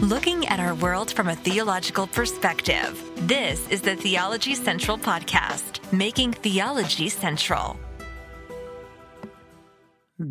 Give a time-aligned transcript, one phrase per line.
[0.00, 2.98] looking at our world from a theological perspective.
[3.28, 7.78] This is the Theology Central Podcast, making theology central.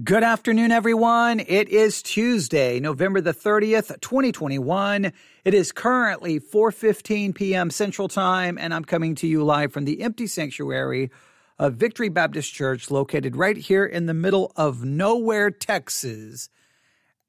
[0.04, 1.40] Good afternoon, everyone.
[1.40, 5.14] It is Tuesday, November the 30th, 2021.
[5.46, 7.70] It is currently 4.15 p.m.
[7.70, 11.12] Central Time, and I'm coming to you live from the empty sanctuary
[11.60, 16.50] of Victory Baptist Church located right here in the middle of nowhere, Texas.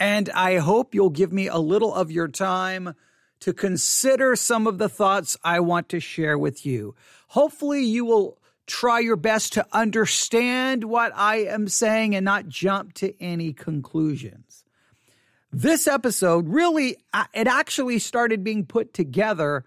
[0.01, 2.95] And I hope you'll give me a little of your time
[3.41, 6.95] to consider some of the thoughts I want to share with you.
[7.29, 12.95] Hopefully you will try your best to understand what I am saying and not jump
[12.95, 14.65] to any conclusions.
[15.53, 19.65] This episode really, uh, it actually started being put together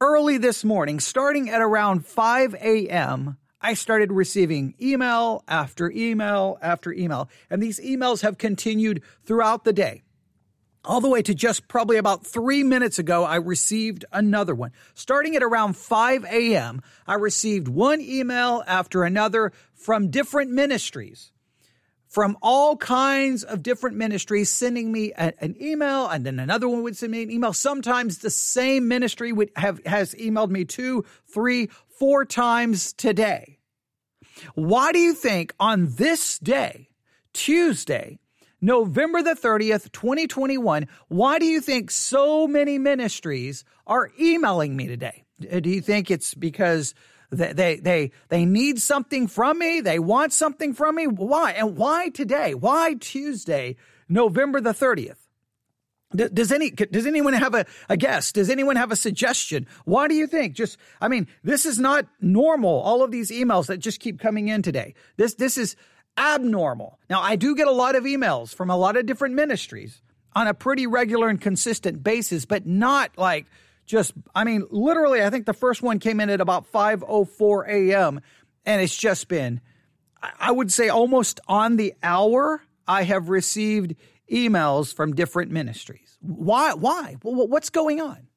[0.00, 3.36] early this morning, starting at around 5 a.m.
[3.64, 9.72] I started receiving email after email after email, and these emails have continued throughout the
[9.72, 10.02] day
[10.84, 14.72] all the way to just probably about three minutes ago, I received another one.
[14.92, 21.32] Starting at around 5 a.m., I received one email after another from different ministries,
[22.06, 26.82] from all kinds of different ministries, sending me a, an email, and then another one
[26.82, 27.52] would send me an email.
[27.52, 33.53] Sometimes the same ministry would have has emailed me two, three, four times today.
[34.54, 36.88] Why do you think on this day,
[37.32, 38.18] Tuesday,
[38.64, 40.88] November the 30th, 2021.
[41.08, 45.24] Why do you think so many ministries are emailing me today?
[45.52, 46.94] Uh, do you think it's because
[47.30, 49.82] they, they, they, they need something from me?
[49.82, 51.06] They want something from me?
[51.06, 51.52] Why?
[51.52, 52.54] And why today?
[52.54, 53.76] Why Tuesday,
[54.08, 55.23] November the 30th?
[56.14, 58.32] Does any does anyone have a, a guess?
[58.32, 59.66] Does anyone have a suggestion?
[59.84, 60.54] Why do you think?
[60.54, 62.80] Just I mean, this is not normal.
[62.80, 64.94] All of these emails that just keep coming in today.
[65.16, 65.76] This this is
[66.16, 66.98] abnormal.
[67.10, 70.00] Now, I do get a lot of emails from a lot of different ministries
[70.34, 73.46] on a pretty regular and consistent basis, but not like
[73.86, 78.20] just, I mean, literally, I think the first one came in at about 5.04 a.m.
[78.64, 79.60] And it's just been,
[80.22, 83.94] I would say almost on the hour, I have received
[84.30, 86.03] emails from different ministries.
[86.24, 86.74] Why?
[86.74, 87.16] Why?
[87.22, 88.28] What's going on?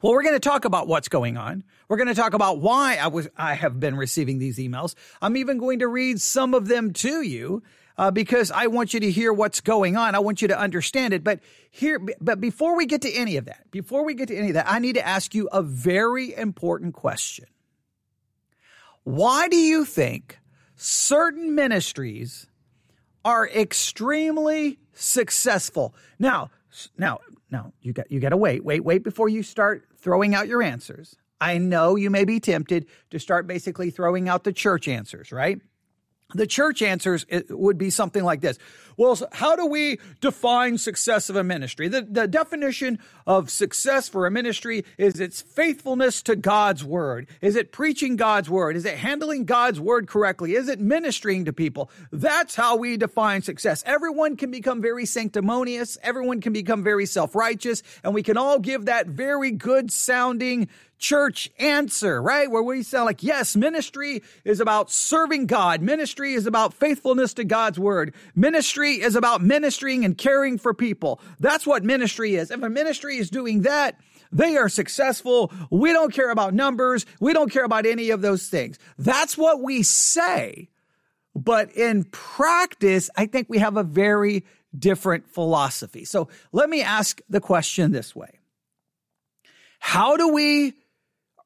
[0.00, 1.64] Well, we're going to talk about what's going on.
[1.88, 4.94] We're going to talk about why I was I have been receiving these emails.
[5.20, 7.62] I'm even going to read some of them to you
[7.98, 10.14] uh, because I want you to hear what's going on.
[10.14, 11.24] I want you to understand it.
[11.24, 14.48] But here, but before we get to any of that, before we get to any
[14.48, 17.46] of that, I need to ask you a very important question.
[19.02, 20.38] Why do you think
[20.76, 22.46] certain ministries
[23.24, 25.94] are extremely successful?
[26.18, 26.50] Now,
[26.96, 27.18] now,
[27.50, 30.62] now you got you got to wait, wait, wait before you start throwing out your
[30.62, 31.16] answers.
[31.40, 35.60] I know you may be tempted to start basically throwing out the church answers, right?
[36.34, 38.58] The church answers would be something like this.
[38.96, 41.88] Well, how do we define success of a ministry?
[41.88, 47.26] The, the definition of success for a ministry is its faithfulness to God's word.
[47.40, 48.76] Is it preaching God's word?
[48.76, 50.54] Is it handling God's word correctly?
[50.54, 51.90] Is it ministering to people?
[52.12, 53.82] That's how we define success.
[53.86, 55.96] Everyone can become very sanctimonious.
[56.02, 60.68] Everyone can become very self-righteous and we can all give that very good sounding
[61.00, 62.50] church answer, right?
[62.50, 65.82] Where we sound like, yes, ministry is about serving God.
[65.82, 68.14] Ministry is about faithfulness to God's word.
[68.36, 71.20] Ministry is about ministering and caring for people.
[71.40, 72.50] That's what ministry is.
[72.50, 73.98] If a ministry is doing that,
[74.30, 75.52] they are successful.
[75.70, 77.06] We don't care about numbers.
[77.18, 78.78] We don't care about any of those things.
[78.98, 80.68] That's what we say.
[81.34, 84.44] But in practice, I think we have a very
[84.76, 86.04] different philosophy.
[86.04, 88.38] So let me ask the question this way.
[89.80, 90.74] How do we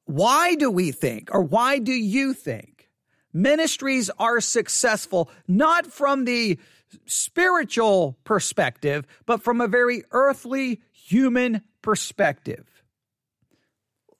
[0.05, 2.89] why do we think, or why do you think
[3.33, 6.59] ministries are successful, not from the
[7.07, 12.83] spiritual perspective, but from a very earthly human perspective?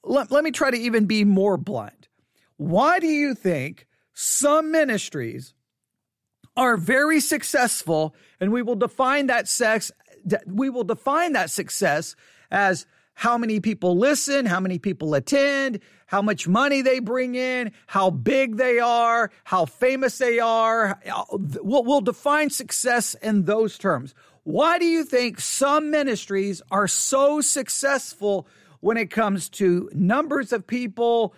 [0.03, 2.09] Let, let me try to even be more blunt.
[2.57, 5.55] Why do you think some ministries
[6.57, 9.91] are very successful and we will define that sex
[10.47, 12.17] we will define that success
[12.51, 17.73] as how many people listen, how many people attend, how much money they bring in,
[17.87, 21.01] how big they are, how famous they are.
[21.33, 24.15] We'll, we'll define success in those terms.
[24.43, 28.47] Why do you think some ministries are so successful
[28.81, 31.35] when it comes to numbers of people,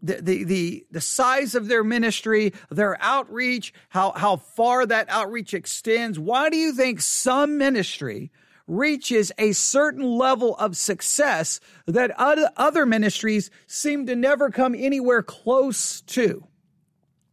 [0.00, 5.52] the, the, the, the size of their ministry, their outreach, how, how far that outreach
[5.54, 6.18] extends?
[6.18, 8.30] Why do you think some ministry
[8.70, 16.00] reaches a certain level of success that other ministries seem to never come anywhere close
[16.02, 16.46] to.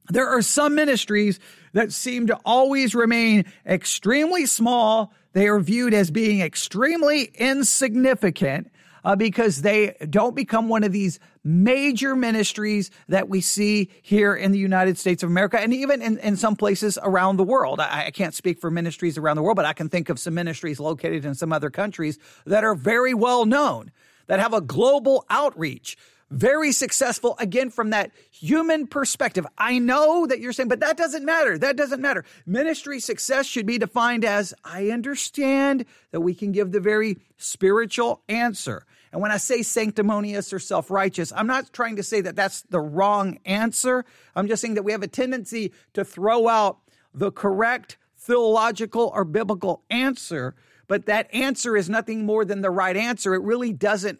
[0.09, 1.39] There are some ministries
[1.73, 5.13] that seem to always remain extremely small.
[5.33, 8.71] they are viewed as being extremely insignificant
[9.03, 14.51] uh, because they don't become one of these major ministries that we see here in
[14.51, 17.79] the United States of America and even in, in some places around the world.
[17.79, 20.33] I, I can't speak for ministries around the world, but I can think of some
[20.33, 23.91] ministries located in some other countries that are very well known,
[24.27, 25.97] that have a global outreach
[26.29, 29.47] very successful again from that human perspective.
[29.57, 31.57] I know that you're saying, but that doesn't matter.
[31.57, 32.25] That doesn't matter.
[32.45, 38.21] Ministry success should be defined as I understand that we can give the very spiritual
[38.27, 38.85] answer.
[39.12, 42.62] And when I say sanctimonious or self righteous, I'm not trying to say that that's
[42.63, 44.06] the wrong answer.
[44.36, 46.80] I'm just saying that we have a tendency to throw out
[47.13, 50.56] the correct theological or biblical answer,
[50.88, 53.33] but that answer is nothing more than the right answer.
[53.33, 54.19] It really doesn't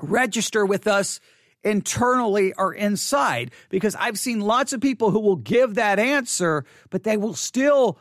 [0.00, 1.20] register with us
[1.62, 7.02] internally or inside because I've seen lots of people who will give that answer, but
[7.02, 7.98] they will still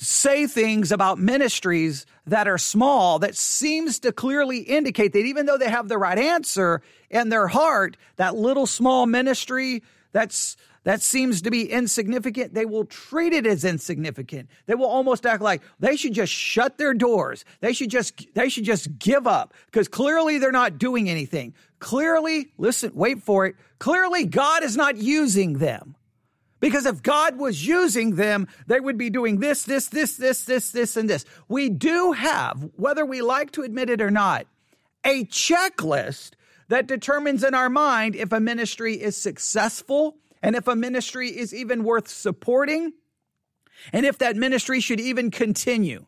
[0.00, 5.58] say things about ministries that are small that seems to clearly indicate that even though
[5.58, 6.80] they have the right answer
[7.10, 9.82] in their heart, that little small ministry
[10.12, 14.48] that's that seems to be insignificant, they will treat it as insignificant.
[14.64, 17.44] They will almost act like they should just shut their doors.
[17.60, 21.52] They should just they should just give up because clearly they're not doing anything.
[21.78, 23.56] Clearly, listen, wait for it.
[23.78, 25.94] Clearly God is not using them.
[26.60, 30.70] Because if God was using them, they would be doing this, this, this, this, this,
[30.70, 31.24] this, and this.
[31.48, 34.46] We do have, whether we like to admit it or not,
[35.04, 36.32] a checklist
[36.68, 41.54] that determines in our mind if a ministry is successful and if a ministry is
[41.54, 42.92] even worth supporting
[43.92, 46.04] and if that ministry should even continue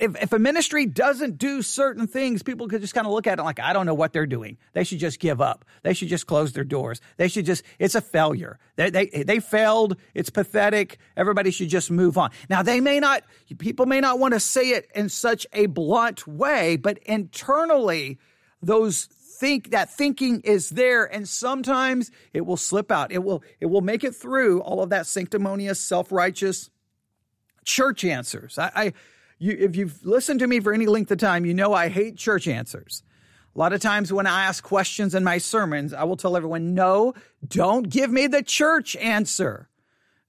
[0.00, 3.38] if, if a ministry doesn't do certain things, people could just kind of look at
[3.38, 4.58] it like, I don't know what they're doing.
[4.72, 5.64] They should just give up.
[5.82, 7.00] They should just close their doors.
[7.16, 8.58] They should just, it's a failure.
[8.76, 9.96] They, they, they failed.
[10.14, 10.98] It's pathetic.
[11.16, 12.30] Everybody should just move on.
[12.48, 13.22] Now, they may not,
[13.58, 18.18] people may not want to say it in such a blunt way, but internally,
[18.62, 19.08] those
[19.38, 23.12] think that thinking is there and sometimes it will slip out.
[23.12, 26.70] It will, it will make it through all of that sanctimonious, self-righteous
[27.64, 28.58] church answers.
[28.58, 28.92] I, I
[29.38, 32.16] you, if you've listened to me for any length of time, you know I hate
[32.16, 33.02] church answers.
[33.54, 36.74] A lot of times when I ask questions in my sermons, I will tell everyone,
[36.74, 37.14] no,
[37.46, 39.68] don't give me the church answer.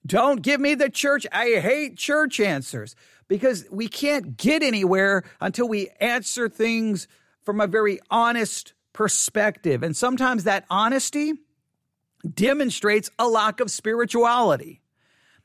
[0.06, 1.28] Don't give me the church.
[1.32, 2.96] I hate church answers
[3.28, 7.10] because we can't get anywhere until we answer things
[7.44, 9.84] from a very honest perspective.
[9.84, 11.34] And sometimes that honesty
[12.34, 14.82] demonstrates a lack of spirituality.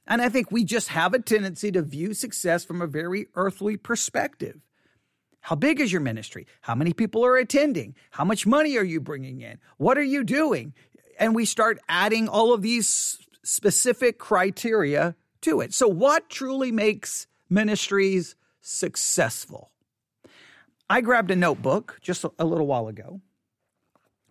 [0.07, 3.77] And I think we just have a tendency to view success from a very earthly
[3.77, 4.61] perspective.
[5.41, 6.47] How big is your ministry?
[6.61, 7.95] How many people are attending?
[8.11, 9.59] How much money are you bringing in?
[9.77, 10.75] What are you doing?
[11.19, 15.75] And we start adding all of these specific criteria to it.
[15.75, 19.73] So, what truly makes ministries successful?
[20.89, 23.21] I grabbed a notebook just a little while ago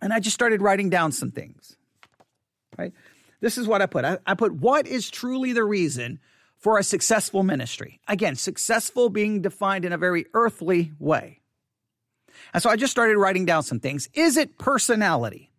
[0.00, 1.76] and I just started writing down some things.
[2.76, 2.92] Right?
[3.42, 4.06] This is what I put.
[4.06, 6.20] I, I put what is truly the reason
[6.56, 8.00] for a successful ministry.
[8.08, 11.40] Again, successful being defined in a very earthly way.
[12.54, 14.08] And so I just started writing down some things.
[14.14, 15.51] Is it personality?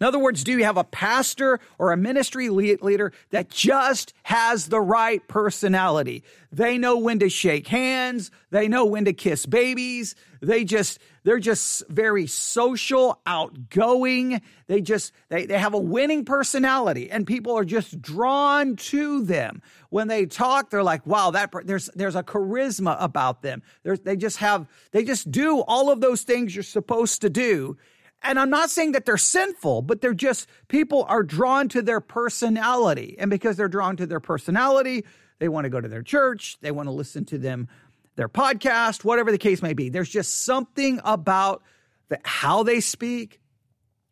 [0.00, 4.68] In other words, do you have a pastor or a ministry leader that just has
[4.68, 6.22] the right personality?
[6.52, 8.30] They know when to shake hands.
[8.50, 10.14] They know when to kiss babies.
[10.42, 14.42] They just, they're just very social, outgoing.
[14.66, 19.62] They just, they, they have a winning personality and people are just drawn to them.
[19.88, 23.62] When they talk, they're like, wow, that, there's, there's a charisma about them.
[23.82, 27.78] There's, they just have, they just do all of those things you're supposed to do
[28.22, 32.00] and I'm not saying that they're sinful, but they're just people are drawn to their
[32.00, 33.16] personality.
[33.18, 35.04] And because they're drawn to their personality,
[35.38, 37.68] they want to go to their church, they want to listen to them
[38.16, 39.88] their podcast, whatever the case may be.
[39.88, 41.62] There's just something about
[42.08, 43.40] the, how they speak,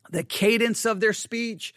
[0.09, 1.73] the cadence of their speech,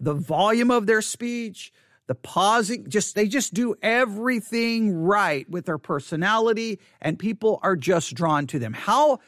[0.00, 1.72] the volume of their speech,
[2.06, 8.14] the pausing, just they just do everything right with their personality and people are just
[8.14, 8.72] drawn to them.
[8.72, 9.18] How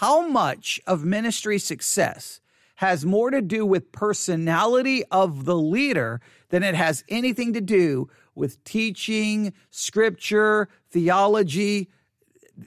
[0.00, 2.38] how much of ministry success
[2.74, 8.06] has more to do with personality of the leader than it has anything to do
[8.34, 11.88] with teaching, scripture, theology.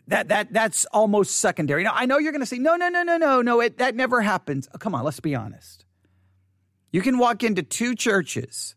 [0.08, 1.84] That that that's almost secondary.
[1.84, 3.62] Now I know you're going to say no, no, no, no, no, no.
[3.62, 4.68] It, that never happens.
[4.74, 5.86] Oh, come on, let's be honest.
[6.92, 8.76] You can walk into two churches,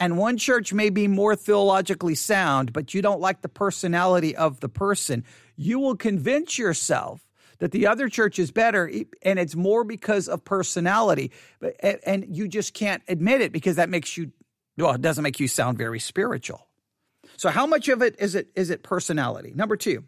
[0.00, 4.58] and one church may be more theologically sound, but you don't like the personality of
[4.58, 5.22] the person.
[5.54, 7.29] You will convince yourself
[7.60, 8.90] that the other church is better
[9.22, 13.88] and it's more because of personality but and you just can't admit it because that
[13.88, 14.32] makes you
[14.76, 16.66] well it doesn't make you sound very spiritual
[17.36, 19.52] So how much of it is it is it personality?
[19.54, 20.04] Number 2.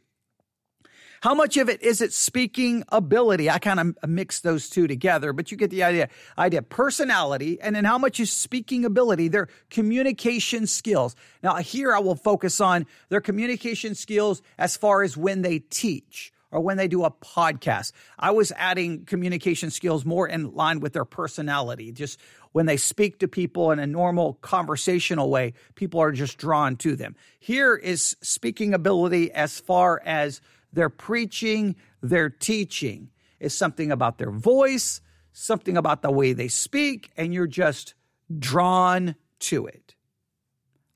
[1.23, 3.49] How much of it is it speaking ability?
[3.49, 6.09] I kind of mix those two together, but you get the idea.
[6.37, 9.29] Idea personality, and then how much is speaking ability?
[9.29, 11.17] Their communication skills.
[11.43, 16.33] Now here I will focus on their communication skills as far as when they teach
[16.53, 17.93] or when they do a podcast.
[18.19, 21.91] I was adding communication skills more in line with their personality.
[21.91, 22.21] Just
[22.53, 26.95] when they speak to people in a normal conversational way, people are just drawn to
[26.95, 27.17] them.
[27.41, 30.41] Here is speaking ability as far as
[30.73, 35.01] their preaching, their teaching is something about their voice,
[35.33, 37.95] something about the way they speak, and you're just
[38.39, 39.95] drawn to it.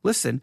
[0.02, 0.40] Listen,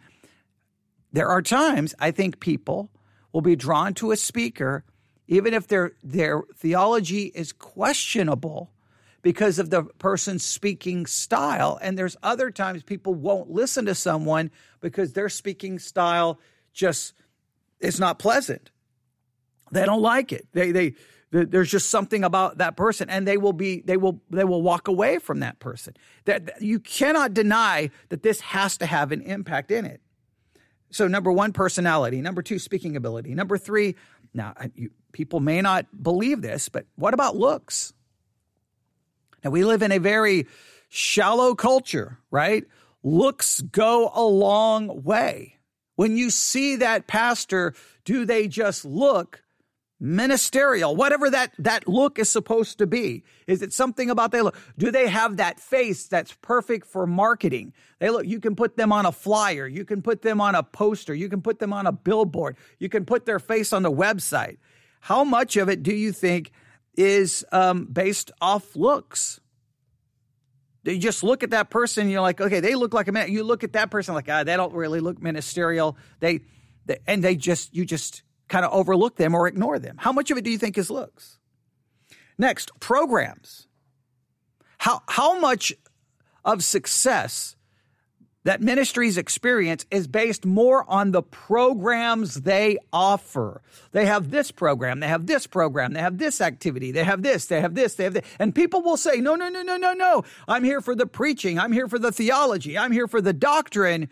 [1.11, 2.89] there are times I think people
[3.31, 4.83] will be drawn to a speaker
[5.27, 8.71] even if their their theology is questionable
[9.23, 11.79] because of the person's speaking style.
[11.81, 14.51] And there's other times people won't listen to someone
[14.81, 16.39] because their speaking style
[16.73, 17.13] just
[17.79, 18.69] is not pleasant.
[19.71, 20.45] They don't like it.
[20.51, 20.93] They, they,
[21.31, 24.87] there's just something about that person and they will be they will they will walk
[24.87, 25.95] away from that person.
[26.25, 30.01] That you cannot deny that this has to have an impact in it.
[30.91, 32.21] So number one personality.
[32.21, 33.33] Number two speaking ability.
[33.33, 33.95] Number three
[34.33, 37.93] now you, people may not believe this but what about looks
[39.43, 40.45] now we live in a very
[40.89, 42.65] shallow culture right
[43.03, 45.57] looks go a long way
[45.95, 49.43] when you see that pastor do they just look
[50.03, 53.23] ministerial, whatever that, that look is supposed to be.
[53.47, 54.57] Is it something about they look?
[54.77, 57.73] Do they have that face that's perfect for marketing?
[57.99, 59.65] They look, you can put them on a flyer.
[59.65, 61.13] You can put them on a poster.
[61.13, 62.57] You can put them on a billboard.
[62.79, 64.57] You can put their face on the website.
[65.03, 66.53] How much of it do you think
[66.95, 69.41] is um, based off looks?
[70.85, 73.29] You just look at that person, you're like, okay, they look like a man.
[73.29, 75.97] You look at that person like, ah, they don't really look ministerial.
[76.21, 76.39] They,
[76.85, 79.97] they and they just, you just kind of overlook them or ignore them.
[79.99, 81.37] How much of it do you think is looks?
[82.37, 83.67] Next, programs.
[84.77, 85.73] How, how much
[86.45, 87.57] of success
[88.43, 93.61] that ministries experience is based more on the programs they offer.
[93.91, 97.45] They have this program, they have this program, they have this activity, they have this,
[97.45, 98.25] they have this, they have this.
[98.39, 100.23] And people will say, no, no, no, no, no, no.
[100.47, 101.59] I'm here for the preaching.
[101.59, 102.77] I'm here for the theology.
[102.77, 104.09] I'm here for the doctrine.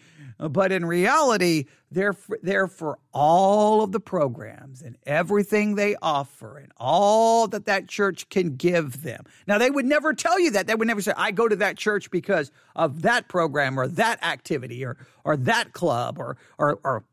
[0.50, 6.58] But in reality, they're for, they're for all of the programs and everything they offer
[6.58, 9.26] and all that that church can give them.
[9.46, 10.66] Now, they would never tell you that.
[10.66, 14.24] They would never say, I go to that church because of that program or that
[14.24, 17.04] activity or, or that club or, or, or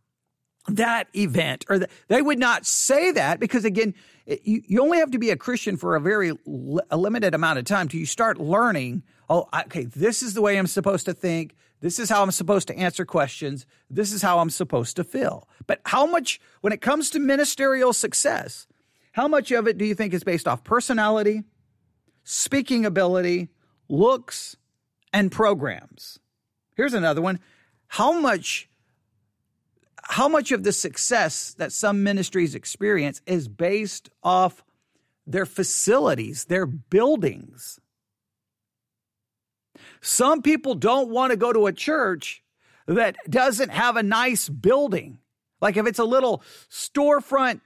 [0.68, 3.94] that event or the, they would not say that because again
[4.26, 6.30] eh, you, you only have to be a christian for a very
[6.90, 10.58] a limited amount of time till you start learning oh okay this is the way
[10.58, 13.66] i'm supposed to think this is how I'm supposed to answer questions.
[13.88, 15.48] This is how I'm supposed to feel.
[15.66, 18.66] But how much, when it comes to ministerial success,
[19.12, 21.44] how much of it do you think is based off personality,
[22.24, 23.48] speaking ability,
[23.88, 24.56] looks,
[25.12, 26.18] and programs?
[26.76, 27.40] Here's another one.
[27.88, 28.68] How much
[30.10, 34.64] how much of the success that some ministries experience is based off
[35.26, 37.78] their facilities, their buildings?
[40.00, 42.42] Some people don't want to go to a church
[42.86, 45.18] that doesn't have a nice building.
[45.60, 47.60] Like if it's a little storefront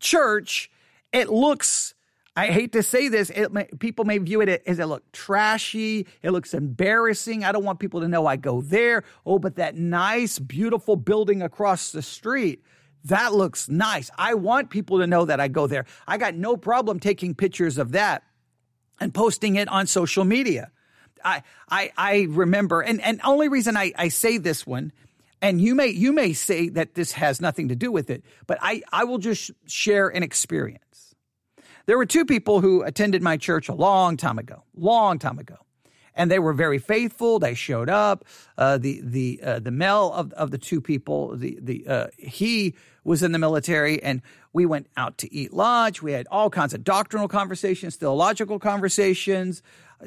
[0.00, 0.70] church,
[1.12, 1.94] it looks
[2.36, 6.30] I hate to say this, it, people may view it as it look trashy, it
[6.30, 7.44] looks embarrassing.
[7.44, 9.04] I don't want people to know I go there.
[9.26, 12.62] Oh, but that nice, beautiful building across the street,
[13.04, 14.10] that looks nice.
[14.16, 15.86] I want people to know that I go there.
[16.06, 18.22] I got no problem taking pictures of that
[19.00, 20.70] and posting it on social media.
[21.24, 24.92] I I I remember, and and only reason I I say this one,
[25.42, 28.58] and you may you may say that this has nothing to do with it, but
[28.60, 31.14] I I will just share an experience.
[31.86, 35.56] There were two people who attended my church a long time ago, long time ago,
[36.14, 37.38] and they were very faithful.
[37.38, 38.24] They showed up.
[38.56, 42.74] Uh, the the uh, the male of of the two people, the the uh, he
[43.02, 44.20] was in the military, and
[44.52, 46.02] we went out to eat lunch.
[46.02, 49.62] We had all kinds of doctrinal conversations, theological conversations,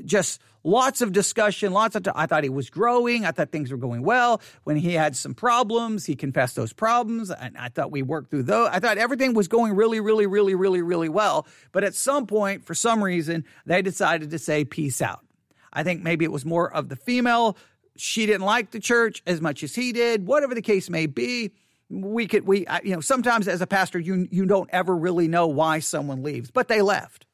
[0.05, 2.03] just lots of discussion, lots of.
[2.03, 3.25] T- I thought he was growing.
[3.25, 4.41] I thought things were going well.
[4.63, 8.43] When he had some problems, he confessed those problems, and I thought we worked through
[8.43, 8.69] those.
[8.71, 11.47] I thought everything was going really, really, really, really, really well.
[11.71, 15.25] But at some point, for some reason, they decided to say peace out.
[15.71, 17.57] I think maybe it was more of the female.
[17.95, 20.25] She didn't like the church as much as he did.
[20.27, 21.51] Whatever the case may be
[21.89, 25.47] we could we you know sometimes as a pastor you you don't ever really know
[25.47, 27.25] why someone leaves but they left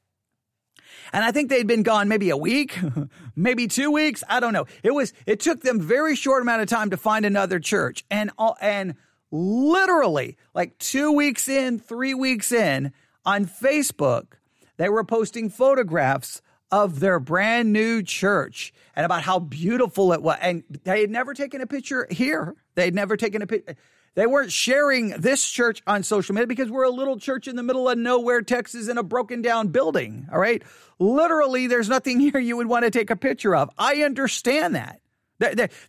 [1.11, 2.77] And I think they'd been gone maybe a week,
[3.35, 4.23] maybe two weeks.
[4.29, 4.65] I don't know.
[4.83, 8.05] It was, it took them very short amount of time to find another church.
[8.11, 8.95] And, and
[9.31, 12.91] literally like two weeks in, three weeks in
[13.25, 14.33] on Facebook,
[14.77, 20.37] they were posting photographs of their brand new church and about how beautiful it was.
[20.41, 22.55] And they had never taken a picture here.
[22.75, 23.75] They'd never taken a picture.
[24.15, 27.63] They weren't sharing this church on social media because we're a little church in the
[27.63, 30.27] middle of nowhere, Texas, in a broken down building.
[30.31, 30.61] All right.
[30.97, 33.69] Literally, there's nothing here you would want to take a picture of.
[33.77, 34.99] I understand that.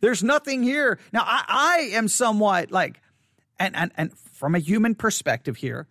[0.01, 0.99] There's nothing here.
[1.13, 3.01] Now, I, am somewhat like,
[3.59, 5.89] and, and, and from a human perspective here,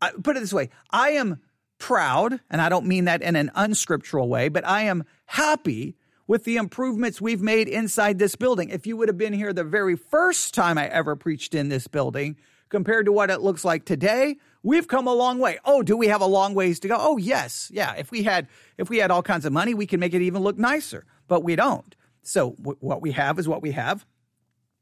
[0.00, 1.40] I, put it this way I am
[1.82, 5.96] proud, and I don't mean that in an unscriptural way, but I am happy
[6.28, 8.70] with the improvements we've made inside this building.
[8.70, 11.88] If you would have been here the very first time I ever preached in this
[11.88, 12.36] building,
[12.68, 15.58] compared to what it looks like today, we've come a long way.
[15.64, 16.96] Oh, do we have a long ways to go?
[16.96, 17.68] Oh, yes.
[17.74, 18.46] Yeah, if we had
[18.78, 21.42] if we had all kinds of money, we could make it even look nicer, but
[21.42, 21.96] we don't.
[22.22, 24.06] So w- what we have is what we have.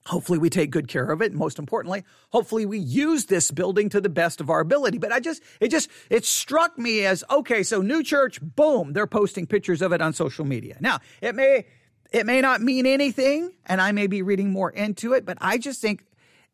[0.07, 1.33] Hopefully, we take good care of it.
[1.35, 4.99] Most importantly, hopefully, we use this building to the best of our ability.
[4.99, 9.07] But I just, it just, it struck me as okay, so new church, boom, they're
[9.07, 10.79] posting pictures of it on social media.
[10.81, 11.67] Now, it may,
[12.13, 15.59] it may not mean anything, and I may be reading more into it, but I
[15.59, 16.05] just think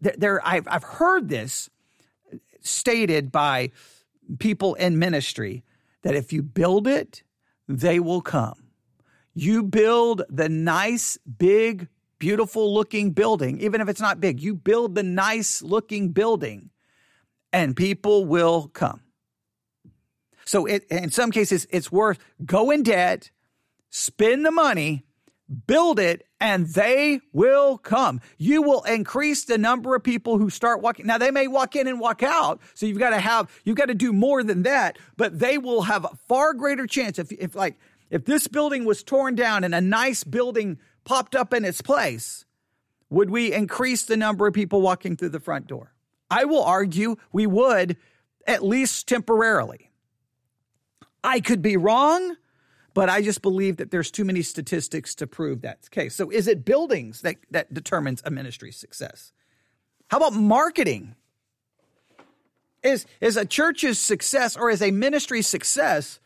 [0.01, 1.71] that there, I've, I've heard this
[2.61, 3.71] stated by
[4.39, 5.63] people in ministry
[6.03, 7.23] that if you build it,
[7.69, 8.65] they will come.
[9.35, 11.89] You build the nice, big,
[12.19, 16.71] beautiful looking building, even if it's not big, you build the nice looking building
[17.53, 19.01] and people will come.
[20.45, 23.31] So it, in some cases, it's worth go in debt,
[23.91, 25.05] spend the money,
[25.67, 28.21] build it, and they will come.
[28.39, 31.07] You will increase the number of people who start walking.
[31.07, 32.61] Now they may walk in and walk out.
[32.75, 35.83] So you've got to have, you've got to do more than that, but they will
[35.83, 37.79] have a far greater chance if, if like,
[38.11, 42.45] if this building was torn down and a nice building popped up in its place,
[43.09, 45.95] would we increase the number of people walking through the front door?
[46.31, 47.97] I will argue we would,
[48.47, 49.91] at least temporarily.
[51.25, 52.37] I could be wrong,
[52.93, 56.15] but I just believe that there's too many statistics to prove that case.
[56.15, 59.33] So is it buildings that, that determines a ministry's success?
[60.09, 61.15] How about marketing?
[62.83, 66.21] Is, is a church's success or is a ministry's success,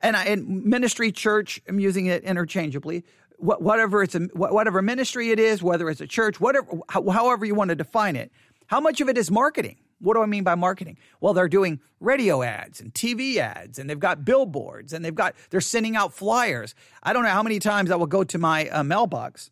[0.00, 3.04] and, I, and ministry, church, I'm using it interchangeably,
[3.42, 7.70] whatever it's a, whatever ministry it is, whether it's a church, whatever, however you want
[7.70, 8.30] to define it,
[8.66, 9.78] how much of it is marketing?
[9.98, 10.98] What do I mean by marketing?
[11.20, 15.34] Well, they're doing radio ads and TV ads, and they've got billboards, and they've got
[15.50, 16.74] they're sending out flyers.
[17.02, 19.50] I don't know how many times I will go to my uh, mailbox,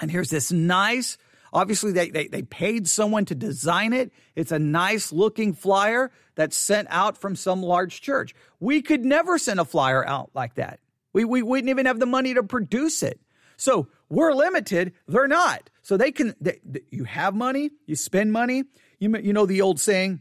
[0.00, 1.16] and here's this nice.
[1.52, 4.12] Obviously, they, they they paid someone to design it.
[4.34, 8.34] It's a nice looking flyer that's sent out from some large church.
[8.60, 10.80] We could never send a flyer out like that.
[11.14, 13.18] We, we wouldn't even have the money to produce it.
[13.56, 14.92] So we're limited.
[15.08, 15.70] They're not.
[15.80, 18.64] So they can, they, you have money, you spend money.
[18.98, 20.20] You, you know the old saying,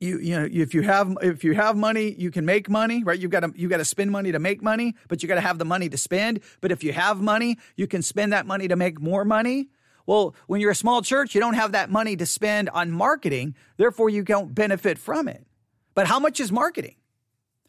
[0.00, 3.18] you, you know, if you have, if you have money, you can make money, right?
[3.18, 5.42] You've got to, you got to spend money to make money, but you got to
[5.42, 6.40] have the money to spend.
[6.62, 9.68] But if you have money, you can spend that money to make more money.
[10.06, 13.54] Well, when you're a small church, you don't have that money to spend on marketing.
[13.76, 15.46] Therefore, you don't benefit from it.
[15.94, 16.96] But how much is marketing?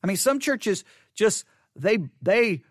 [0.01, 1.43] I mean, some churches just
[1.75, 2.63] they they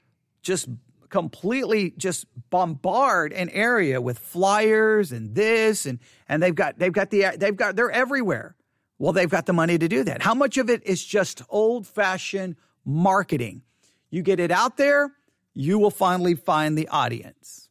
[0.42, 0.68] just
[1.08, 7.10] completely just bombard an area with flyers and this and and they've got they've got
[7.10, 8.56] the they've got they're everywhere.
[8.98, 10.20] Well, they've got the money to do that.
[10.20, 13.62] How much of it is just old-fashioned marketing?
[14.10, 15.12] You get it out there,
[15.54, 17.70] you will finally find the audience.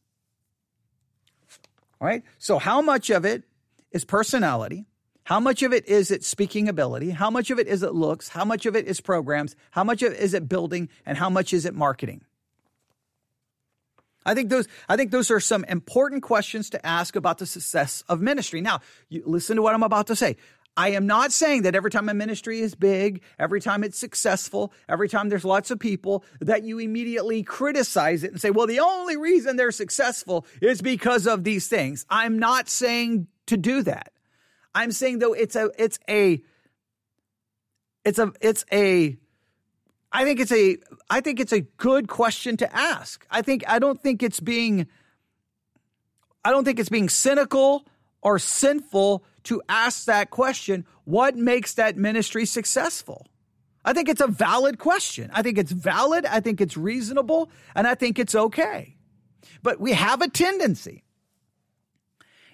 [2.00, 2.24] All right?
[2.38, 3.44] So how much of it
[3.92, 4.86] is personality?
[5.30, 7.10] How much of it is it speaking ability?
[7.10, 8.30] How much of it is it looks?
[8.30, 9.54] How much of it is programs?
[9.70, 10.88] How much of it is it building?
[11.06, 12.22] And how much is it marketing?
[14.26, 18.02] I think those I think those are some important questions to ask about the success
[18.08, 18.60] of ministry.
[18.60, 20.36] Now, listen to what I'm about to say.
[20.76, 24.72] I am not saying that every time a ministry is big, every time it's successful,
[24.88, 28.80] every time there's lots of people, that you immediately criticize it and say, well, the
[28.80, 32.04] only reason they're successful is because of these things.
[32.10, 34.10] I'm not saying to do that.
[34.74, 36.42] I'm saying though it's a it's a
[38.04, 39.16] it's a it's a
[40.12, 40.76] I think it's a
[41.08, 43.26] I think it's a good question to ask.
[43.30, 44.86] I think I don't think it's being
[46.44, 47.86] I don't think it's being cynical
[48.22, 53.26] or sinful to ask that question, what makes that ministry successful?
[53.84, 55.30] I think it's a valid question.
[55.32, 58.96] I think it's valid, I think it's reasonable, and I think it's okay.
[59.62, 61.04] But we have a tendency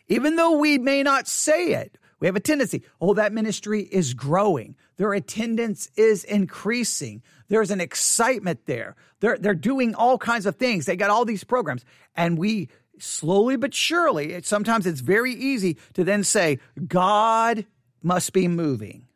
[0.09, 4.14] even though we may not say it, we have a tendency, oh, that ministry is
[4.14, 4.74] growing.
[4.96, 7.22] Their attendance is increasing.
[7.48, 8.96] There's an excitement there.
[9.20, 10.87] They're, they're doing all kinds of things.
[10.87, 11.85] They got all these programs.
[12.14, 17.66] And we slowly but surely, sometimes it's very easy to then say, God
[18.02, 19.07] must be moving.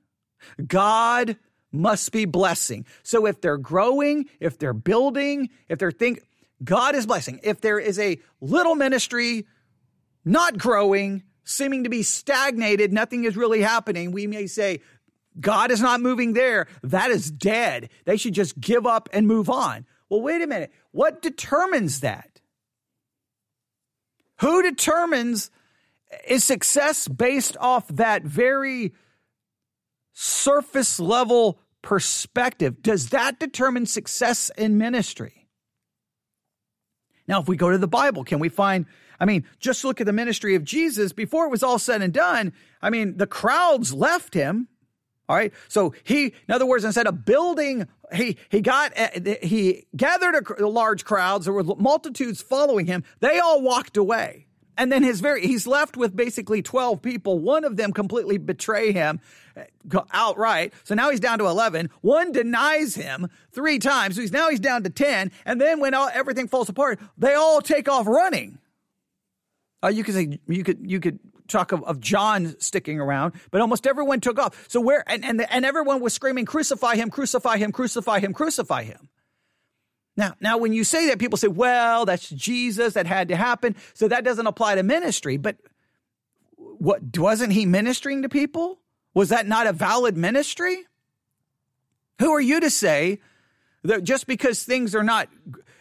[0.66, 1.36] God
[1.72, 2.84] must be blessing.
[3.02, 6.20] So if they're growing, if they're building, if they're think
[6.62, 7.40] God is blessing.
[7.42, 9.46] If there is a little ministry
[10.24, 14.80] not growing, seeming to be stagnated, nothing is really happening, we may say,
[15.38, 16.66] God is not moving there.
[16.82, 17.90] That is dead.
[18.04, 19.86] They should just give up and move on.
[20.08, 20.72] Well, wait a minute.
[20.90, 22.40] What determines that?
[24.40, 25.50] Who determines
[26.26, 28.92] is success based off that very
[30.12, 32.82] surface level perspective?
[32.82, 35.48] Does that determine success in ministry?
[37.28, 38.86] Now, if we go to the Bible, can we find
[39.20, 42.12] I mean, just look at the ministry of Jesus before it was all said and
[42.12, 42.54] done.
[42.80, 44.68] I mean, the crowds left him.
[45.28, 45.52] All right.
[45.68, 49.09] So he, in other words, instead of building, he, he got, uh,
[49.42, 51.44] he gathered a, large crowds.
[51.44, 53.04] There were multitudes following him.
[53.20, 54.46] They all walked away.
[54.76, 57.38] And then his very, he's left with basically 12 people.
[57.38, 59.20] One of them completely betray him
[59.54, 60.72] uh, outright.
[60.85, 61.90] So now he's down to 11.
[62.00, 64.14] One denies him three times.
[64.14, 65.33] So he's now he's down to 10.
[65.44, 68.59] And then when all, everything falls apart, they all take off running.
[69.82, 73.60] Uh, you could say you could you could talk of, of John sticking around, but
[73.60, 74.66] almost everyone took off.
[74.68, 77.10] So where and and and everyone was screaming, "Crucify him!
[77.10, 77.72] Crucify him!
[77.72, 78.32] Crucify him!
[78.32, 79.08] Crucify him!"
[80.16, 82.94] Now, now when you say that, people say, "Well, that's Jesus.
[82.94, 85.38] That had to happen." So that doesn't apply to ministry.
[85.38, 85.56] But
[86.56, 88.80] what wasn't he ministering to people?
[89.14, 90.84] Was that not a valid ministry?
[92.20, 93.20] Who are you to say
[93.82, 95.28] that just because things are not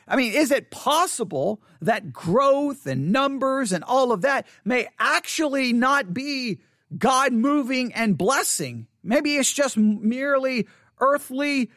[0.10, 5.72] I mean, is it possible that growth and numbers and all of that may actually
[5.72, 6.60] not be
[6.98, 8.88] God moving and blessing?
[9.04, 10.68] Maybe it's just merely
[11.00, 11.70] earthly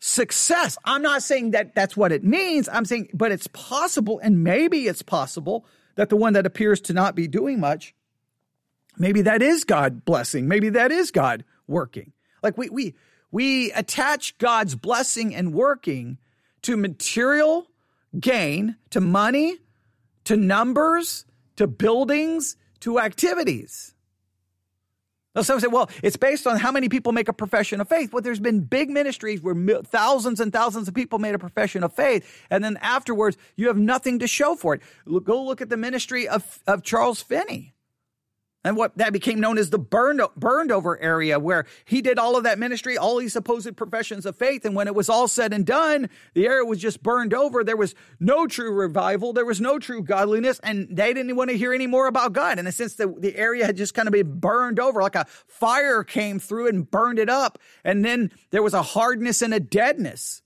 [0.00, 0.76] success.
[0.84, 2.68] I'm not saying that that's what it means.
[2.68, 6.92] I'm saying, but it's possible, and maybe it's possible that the one that appears to
[6.92, 7.94] not be doing much,
[8.98, 10.48] maybe that is God blessing.
[10.48, 12.12] Maybe that is God working.
[12.42, 12.94] Like we we
[13.30, 16.18] we attach God's blessing and working
[16.62, 17.66] to material
[18.18, 19.58] gain, to money,
[20.24, 21.24] to numbers,
[21.56, 23.94] to buildings, to activities.
[25.34, 28.12] Now, some say, well, it's based on how many people make a profession of faith.
[28.12, 31.94] Well, there's been big ministries where thousands and thousands of people made a profession of
[31.94, 34.82] faith, and then afterwards, you have nothing to show for it.
[35.24, 37.71] Go look at the ministry of, of Charles Finney
[38.64, 42.36] and what that became known as the burned, burned over area where he did all
[42.36, 44.64] of that ministry, all these supposed professions of faith.
[44.64, 47.64] And when it was all said and done, the area was just burned over.
[47.64, 49.32] There was no true revival.
[49.32, 52.58] There was no true godliness and they didn't want to hear any more about God.
[52.58, 55.26] In a sense, the, the area had just kind of been burned over like a
[55.48, 57.58] fire came through and burned it up.
[57.84, 60.42] And then there was a hardness and a deadness.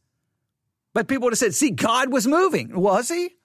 [0.95, 2.81] But people would have said, see, God was moving.
[2.81, 3.37] Was he?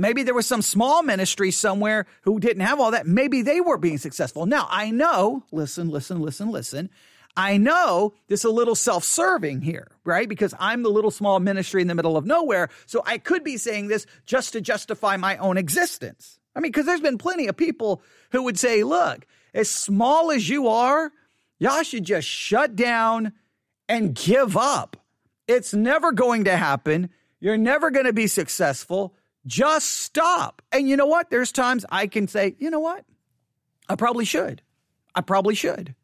[0.00, 3.06] Maybe there was some small ministry somewhere who didn't have all that.
[3.06, 4.46] Maybe they were being successful.
[4.46, 6.90] Now, I know, listen, listen, listen, listen.
[7.36, 10.28] I know this is a little self serving here, right?
[10.28, 12.70] Because I'm the little small ministry in the middle of nowhere.
[12.86, 16.40] So I could be saying this just to justify my own existence.
[16.56, 20.48] I mean, because there's been plenty of people who would say, look, as small as
[20.48, 21.12] you are,
[21.58, 23.32] y'all should just shut down
[23.88, 24.96] and give up.
[25.46, 27.10] It's never going to happen.
[27.38, 29.14] You're never going to be successful.
[29.46, 30.62] Just stop.
[30.72, 31.30] And you know what?
[31.30, 33.04] There's times I can say, you know what?
[33.88, 34.62] I probably should.
[35.14, 35.94] I probably should.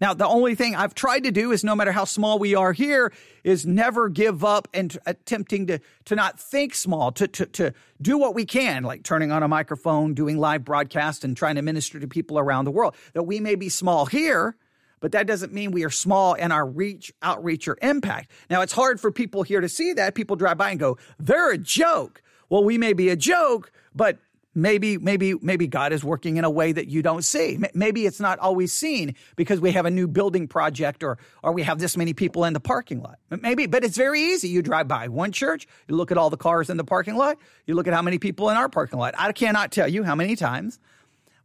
[0.00, 2.72] Now, the only thing I've tried to do is no matter how small we are
[2.72, 3.12] here,
[3.44, 8.18] is never give up and attempting to, to not think small, to, to, to do
[8.18, 12.00] what we can, like turning on a microphone, doing live broadcast, and trying to minister
[12.00, 12.96] to people around the world.
[13.12, 14.56] That we may be small here,
[14.98, 18.30] but that doesn't mean we are small in our reach, outreach, or impact.
[18.50, 20.14] Now, it's hard for people here to see that.
[20.14, 22.20] People drive by and go, they're a joke
[22.54, 24.16] well, we may be a joke, but
[24.54, 27.58] maybe maybe maybe God is working in a way that you don't see.
[27.74, 31.64] Maybe it's not always seen because we have a new building project or or we
[31.64, 33.18] have this many people in the parking lot.
[33.28, 34.50] Maybe, but it's very easy.
[34.50, 37.38] You drive by one church, you look at all the cars in the parking lot,
[37.66, 39.16] you look at how many people in our parking lot.
[39.18, 40.78] I cannot tell you how many times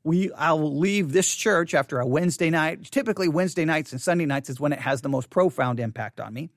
[0.03, 2.83] we I'll leave this church after a Wednesday night.
[2.91, 6.35] Typically Wednesday nights and Sunday nights is when it has the most profound impact on
[6.35, 6.51] me.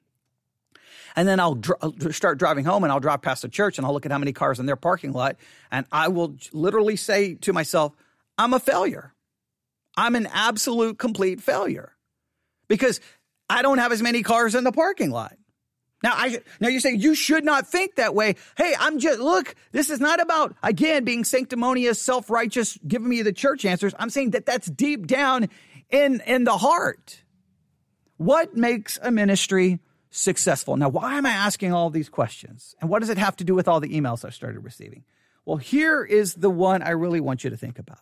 [1.15, 3.93] And then I'll dr- start driving home and I'll drive past the church and I'll
[3.93, 5.37] look at how many cars in their parking lot.
[5.71, 7.93] And I will literally say to myself,
[8.39, 9.15] I'm a failure.
[9.97, 11.93] I'm an absolute complete failure
[12.69, 13.01] because
[13.49, 15.37] I don't have as many cars in the parking lot.
[16.03, 18.35] Now, I now you're saying you should not think that way.
[18.57, 19.55] Hey, I'm just look.
[19.71, 23.95] This is not about again being sanctimonious, self righteous, giving me the church answers.
[23.99, 25.49] I'm saying that that's deep down
[25.91, 27.23] in in the heart.
[28.17, 29.79] What makes a ministry
[30.13, 30.77] successful?
[30.77, 32.77] Now, why am I asking all these questions?
[32.81, 35.05] And what does it have to do with all the emails I've started receiving?
[35.45, 37.99] Well, here is the one I really want you to think about.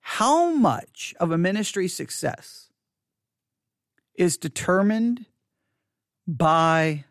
[0.00, 2.70] How much of a ministry success
[4.14, 5.26] is determined
[6.26, 7.04] by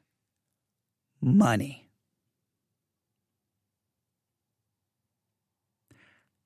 [1.21, 1.89] money.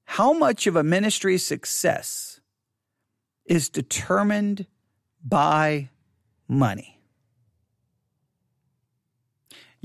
[0.06, 2.40] How much of a ministry success
[3.46, 4.68] is determined
[5.24, 5.90] by
[6.48, 6.93] money?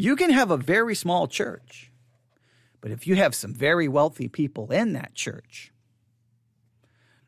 [0.01, 1.91] You can have a very small church,
[2.81, 5.73] but if you have some very wealthy people in that church,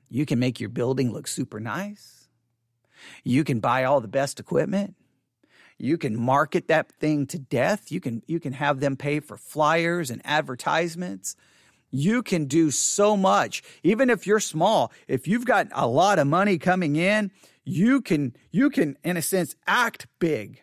[0.08, 2.28] you can make your building look super nice.
[3.24, 4.94] You can buy all the best equipment.
[5.78, 7.90] You can market that thing to death.
[7.90, 11.34] You can you can have them pay for flyers and advertisements.
[11.90, 13.64] You can do so much.
[13.82, 17.32] Even if you're small, if you've got a lot of money coming in,
[17.64, 20.62] you can you can in a sense act big.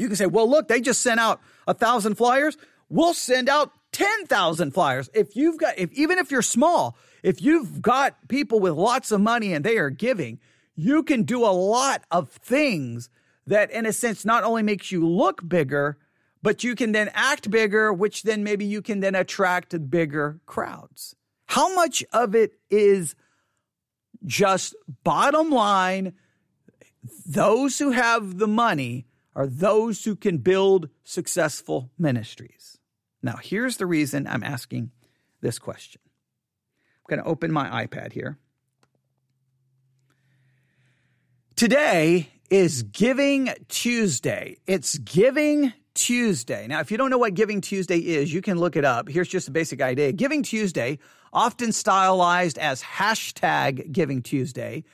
[0.00, 2.56] You can say, "Well, look, they just sent out a thousand flyers.
[2.88, 5.10] We'll send out 10,000 flyers.
[5.14, 9.20] If you've got, if even if you're small, if you've got people with lots of
[9.20, 10.38] money and they are giving,
[10.74, 13.08] you can do a lot of things
[13.46, 15.98] that in a sense not only makes you look bigger,
[16.42, 21.14] but you can then act bigger, which then maybe you can then attract bigger crowds.
[21.46, 23.14] How much of it is
[24.24, 26.14] just bottom line?
[27.26, 32.78] Those who have the money are those who can build successful ministries.
[33.22, 34.90] Now, here's the reason I'm asking
[35.40, 36.00] this question.
[36.04, 38.38] I'm going to open my iPad here.
[41.56, 44.56] Today is Giving Tuesday.
[44.66, 46.66] It's Giving Tuesday.
[46.66, 49.08] Now, if you don't know what Giving Tuesday is, you can look it up.
[49.08, 50.12] Here's just a basic idea.
[50.12, 50.98] Giving Tuesday,
[51.32, 54.84] often stylized as hashtag Giving Tuesday,